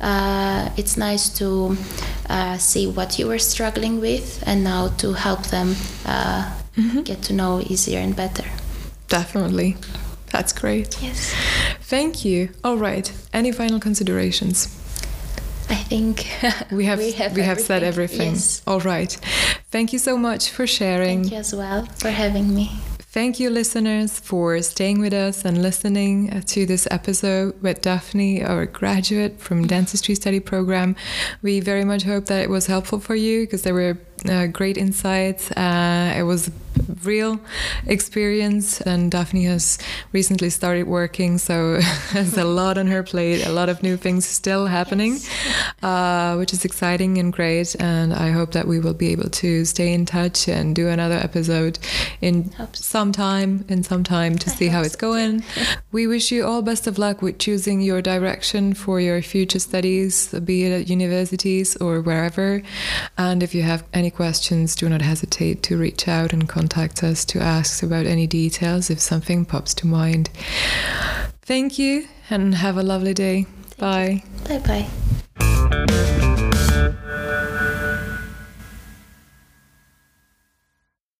uh, 0.00 0.70
it's 0.76 0.96
nice 0.96 1.28
to 1.38 1.76
uh, 2.30 2.56
see 2.58 2.86
what 2.86 3.18
you 3.18 3.26
were 3.26 3.38
struggling 3.38 4.00
with 4.00 4.42
and 4.46 4.64
now 4.64 4.88
to 4.98 5.12
help 5.12 5.46
them 5.48 5.74
uh, 6.06 6.50
get 7.04 7.22
to 7.22 7.32
know 7.32 7.60
easier 7.60 7.98
and 7.98 8.14
better. 8.14 8.44
Definitely. 9.08 9.76
That's 10.30 10.52
great. 10.52 11.00
Yes. 11.02 11.34
Thank 11.80 12.24
you. 12.24 12.50
All 12.62 12.76
right. 12.76 13.10
Any 13.32 13.52
final 13.52 13.80
considerations? 13.80 14.66
I 15.70 15.74
think 15.74 16.26
We 16.70 16.84
have 16.86 16.98
we 16.98 17.42
have, 17.42 17.60
said 17.60 17.82
everything. 17.82 18.32
Yes. 18.32 18.62
All 18.66 18.80
right. 18.80 19.12
Thank 19.70 19.92
you 19.92 19.98
so 19.98 20.16
much 20.16 20.50
for 20.50 20.66
sharing. 20.66 21.20
Thank 21.22 21.32
you 21.32 21.38
as 21.38 21.54
well 21.54 21.86
for 21.98 22.10
having 22.10 22.54
me. 22.54 22.80
Thank 23.10 23.40
you, 23.40 23.48
listeners, 23.50 24.20
for 24.20 24.60
staying 24.62 25.00
with 25.00 25.14
us 25.14 25.44
and 25.44 25.62
listening 25.62 26.30
uh, 26.30 26.42
to 26.46 26.66
this 26.66 26.86
episode 26.90 27.60
with 27.62 27.80
Dafni, 27.80 28.46
our 28.46 28.66
graduate 28.66 29.40
from 29.40 29.66
dentistry 29.66 30.14
study 30.14 30.40
program. 30.40 30.94
We 31.40 31.60
very 31.60 31.84
much 31.84 32.02
hope 32.02 32.26
that 32.26 32.42
it 32.42 32.50
was 32.50 32.66
helpful 32.66 33.00
for 33.00 33.14
you 33.14 33.44
because 33.44 33.62
there 33.62 33.74
were 33.74 33.96
uh, 34.28 34.46
great 34.48 34.76
insights. 34.76 35.50
Uh, 35.52 36.14
it 36.16 36.24
was 36.24 36.50
real 37.04 37.40
experience, 37.86 38.80
and 38.80 39.10
Dafni 39.10 39.46
has 39.46 39.78
recently 40.12 40.50
started 40.50 40.86
working, 40.86 41.38
so 41.38 41.80
has 42.10 42.36
a 42.36 42.44
lot 42.44 42.78
on 42.78 42.86
her 42.86 43.02
plate, 43.02 43.46
a 43.46 43.52
lot 43.52 43.68
of 43.68 43.82
new 43.82 43.96
things 43.96 44.26
still 44.26 44.66
happening, 44.66 45.18
uh, 45.82 46.36
which 46.36 46.52
is 46.52 46.64
exciting 46.64 47.18
and 47.18 47.32
great. 47.32 47.76
And 47.80 48.12
I 48.12 48.30
hope 48.30 48.52
that 48.52 48.66
we 48.66 48.78
will 48.78 48.94
be 48.94 49.12
able 49.12 49.30
to 49.30 49.64
stay 49.64 49.92
in 49.92 50.06
touch 50.06 50.48
and 50.48 50.74
do 50.74 50.88
another 50.88 51.16
episode 51.16 51.78
in 52.20 52.50
so. 52.52 52.68
some 52.72 53.12
time, 53.12 53.64
in 53.68 53.82
some 53.82 54.04
time 54.04 54.36
to 54.38 54.50
I 54.50 54.54
see 54.54 54.68
how 54.68 54.82
it's 54.82 54.94
so 54.94 55.00
going. 55.00 55.44
We 55.90 56.06
wish 56.06 56.30
you 56.30 56.44
all 56.44 56.60
best 56.60 56.86
of 56.86 56.98
luck 56.98 57.22
with 57.22 57.38
choosing 57.38 57.80
your 57.80 58.02
direction 58.02 58.74
for 58.74 59.00
your 59.00 59.22
future 59.22 59.58
studies, 59.58 60.28
be 60.44 60.64
it 60.64 60.80
at 60.80 60.88
universities 60.88 61.76
or 61.76 62.02
wherever. 62.02 62.62
And 63.16 63.42
if 63.42 63.54
you 63.54 63.62
have 63.62 63.84
any 63.94 64.10
questions, 64.10 64.76
do 64.76 64.88
not 64.88 65.00
hesitate 65.00 65.62
to 65.64 65.78
reach 65.78 66.06
out 66.06 66.32
and 66.34 66.48
contact 66.48 66.77
us 67.02 67.24
to 67.24 67.40
ask 67.40 67.82
about 67.82 68.06
any 68.06 68.26
details 68.26 68.90
if 68.90 69.00
something 69.00 69.44
pops 69.44 69.74
to 69.74 69.86
mind. 69.86 70.30
Thank 71.42 71.78
you 71.78 72.06
and 72.30 72.54
have 72.54 72.76
a 72.76 72.82
lovely 72.82 73.14
day. 73.14 73.46
Bye. 73.78 74.22
Bye 74.48 74.86
bye. 75.38 76.14